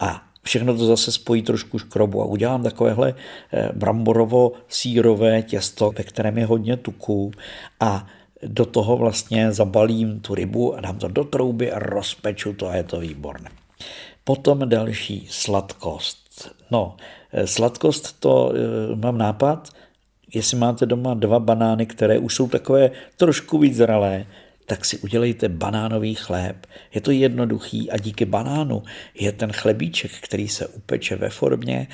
A 0.00 0.22
všechno 0.42 0.76
to 0.76 0.86
zase 0.86 1.12
spojí 1.12 1.42
trošku 1.42 1.78
škrobu. 1.78 2.22
A 2.22 2.24
udělám 2.24 2.62
takovéhle 2.62 3.14
eh, 3.52 3.70
bramborovo-sírové 3.72 5.42
těsto, 5.42 5.92
ve 5.98 6.04
kterém 6.04 6.38
je 6.38 6.46
hodně 6.46 6.76
tuku. 6.76 7.30
A 7.80 8.06
do 8.42 8.64
toho 8.64 8.96
vlastně 8.96 9.52
zabalím 9.52 10.20
tu 10.20 10.34
rybu 10.34 10.74
a 10.74 10.80
dám 10.80 10.98
to 10.98 11.08
do 11.08 11.24
trouby 11.24 11.72
a 11.72 11.78
rozpeču 11.78 12.52
to 12.52 12.68
a 12.68 12.76
je 12.76 12.82
to 12.82 13.00
výborné. 13.00 13.50
Potom 14.24 14.68
další 14.68 15.26
sladkost. 15.30 16.50
No, 16.70 16.96
eh, 17.32 17.46
sladkost 17.46 18.20
to 18.20 18.52
mám 18.94 19.18
nápad, 19.18 19.68
jestli 20.34 20.58
máte 20.58 20.86
doma 20.86 21.14
dva 21.14 21.38
banány, 21.38 21.86
které 21.86 22.18
už 22.18 22.34
jsou 22.34 22.48
takové 22.48 22.90
trošku 23.16 23.58
víc 23.58 23.76
zralé, 23.76 24.26
tak 24.66 24.84
si 24.84 24.98
udělejte 24.98 25.48
banánový 25.48 26.14
chléb. 26.14 26.66
Je 26.94 27.00
to 27.00 27.10
jednoduchý 27.10 27.90
a 27.90 27.96
díky 27.96 28.24
banánu 28.24 28.82
je 29.14 29.32
ten 29.32 29.52
chlebíček, 29.52 30.10
který 30.20 30.48
se 30.48 30.66
upeče 30.66 31.16
ve 31.16 31.30
formě, 31.30 31.88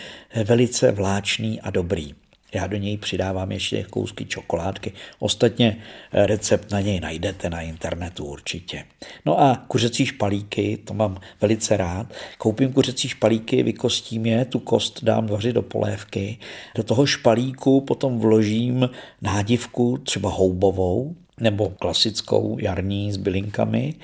velice 0.44 0.92
vláčný 0.92 1.60
a 1.60 1.70
dobrý. 1.70 2.14
Já 2.54 2.66
do 2.66 2.76
něj 2.76 2.96
přidávám 2.96 3.52
ještě 3.52 3.82
kousky 3.82 4.24
čokoládky. 4.24 4.92
Ostatně 5.18 5.76
eh, 6.12 6.26
recept 6.26 6.70
na 6.70 6.80
něj 6.80 7.00
najdete 7.00 7.50
na 7.50 7.60
internetu 7.60 8.24
určitě. 8.24 8.84
No 9.26 9.40
a 9.40 9.64
kuřecí 9.68 10.06
špalíky, 10.06 10.78
to 10.84 10.94
mám 10.94 11.20
velice 11.40 11.76
rád. 11.76 12.06
Koupím 12.38 12.72
kuřecí 12.72 13.08
špalíky, 13.08 13.62
vykostím 13.62 14.26
je, 14.26 14.44
tu 14.44 14.58
kost 14.58 15.04
dám 15.04 15.26
vařit 15.26 15.52
do 15.52 15.62
polévky. 15.62 16.38
Do 16.74 16.82
toho 16.82 17.06
špalíku 17.06 17.80
potom 17.80 18.18
vložím 18.18 18.90
nádivku, 19.22 19.98
třeba 19.98 20.30
houbovou, 20.30 21.16
nebo 21.42 21.68
klasickou 21.68 22.56
jarní 22.60 23.12
s 23.12 23.16
bylinkami 23.16 23.94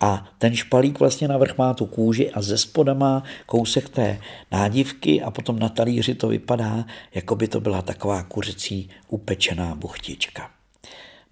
a 0.00 0.28
ten 0.38 0.54
špalík 0.54 1.00
vlastně 1.00 1.28
navrch 1.28 1.58
má 1.58 1.74
tu 1.74 1.86
kůži 1.86 2.30
a 2.30 2.42
ze 2.42 2.58
spoda 2.58 2.94
má 2.94 3.22
kousek 3.46 3.88
té 3.88 4.18
nádivky 4.52 5.22
a 5.22 5.30
potom 5.30 5.58
na 5.58 5.68
talíři 5.68 6.14
to 6.14 6.28
vypadá, 6.28 6.84
jako 7.14 7.36
by 7.36 7.48
to 7.48 7.60
byla 7.60 7.82
taková 7.82 8.22
kuřecí 8.22 8.90
upečená 9.08 9.74
buchtička. 9.74 10.50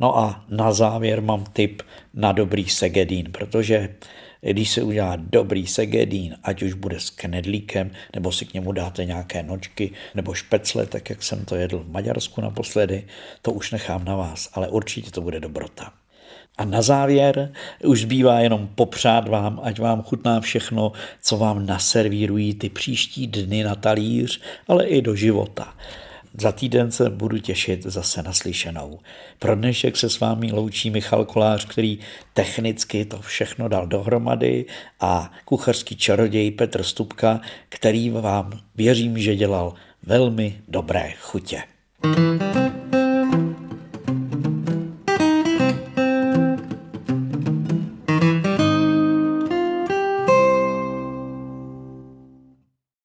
No 0.00 0.18
a 0.18 0.44
na 0.48 0.72
závěr 0.72 1.22
mám 1.22 1.44
tip 1.52 1.82
na 2.14 2.32
dobrý 2.32 2.68
segedín, 2.68 3.32
protože 3.32 3.94
když 4.50 4.70
se 4.70 4.82
udělá 4.82 5.16
dobrý 5.16 5.66
segedín, 5.66 6.36
ať 6.42 6.62
už 6.62 6.72
bude 6.72 7.00
s 7.00 7.10
knedlíkem, 7.10 7.90
nebo 8.14 8.32
si 8.32 8.46
k 8.46 8.54
němu 8.54 8.72
dáte 8.72 9.04
nějaké 9.04 9.42
nočky, 9.42 9.90
nebo 10.14 10.34
špecle, 10.34 10.86
tak 10.86 11.10
jak 11.10 11.22
jsem 11.22 11.44
to 11.44 11.56
jedl 11.56 11.78
v 11.78 11.90
Maďarsku 11.90 12.40
naposledy, 12.40 13.06
to 13.42 13.52
už 13.52 13.70
nechám 13.70 14.04
na 14.04 14.16
vás, 14.16 14.50
ale 14.52 14.68
určitě 14.68 15.10
to 15.10 15.20
bude 15.20 15.40
dobrota. 15.40 15.92
A 16.58 16.64
na 16.64 16.82
závěr 16.82 17.52
už 17.84 18.00
zbývá 18.00 18.40
jenom 18.40 18.68
popřát 18.74 19.28
vám, 19.28 19.60
ať 19.62 19.78
vám 19.78 20.02
chutná 20.02 20.40
všechno, 20.40 20.92
co 21.22 21.36
vám 21.36 21.66
naservírují 21.66 22.54
ty 22.54 22.68
příští 22.68 23.26
dny 23.26 23.64
na 23.64 23.74
talíř, 23.74 24.40
ale 24.68 24.86
i 24.86 25.02
do 25.02 25.14
života. 25.14 25.74
Za 26.40 26.52
týden 26.52 26.90
se 26.90 27.10
budu 27.10 27.38
těšit 27.38 27.82
zase 27.82 28.22
naslyšenou. 28.22 28.98
Pro 29.38 29.54
dnešek 29.54 29.96
se 29.96 30.10
s 30.10 30.20
vámi 30.20 30.52
loučí 30.52 30.90
Michal 30.90 31.24
Kolář, 31.24 31.64
který 31.64 31.98
technicky 32.34 33.04
to 33.04 33.20
všechno 33.20 33.68
dal 33.68 33.86
dohromady 33.86 34.64
a 35.00 35.32
kuchařský 35.44 35.96
čaroděj 35.96 36.50
Petr 36.50 36.82
Stupka, 36.82 37.40
který 37.68 38.10
vám 38.10 38.60
věřím, 38.74 39.18
že 39.18 39.36
dělal 39.36 39.74
velmi 40.02 40.60
dobré 40.68 41.12
chutě. 41.20 41.62
thank 42.02 42.56
you 42.56 42.81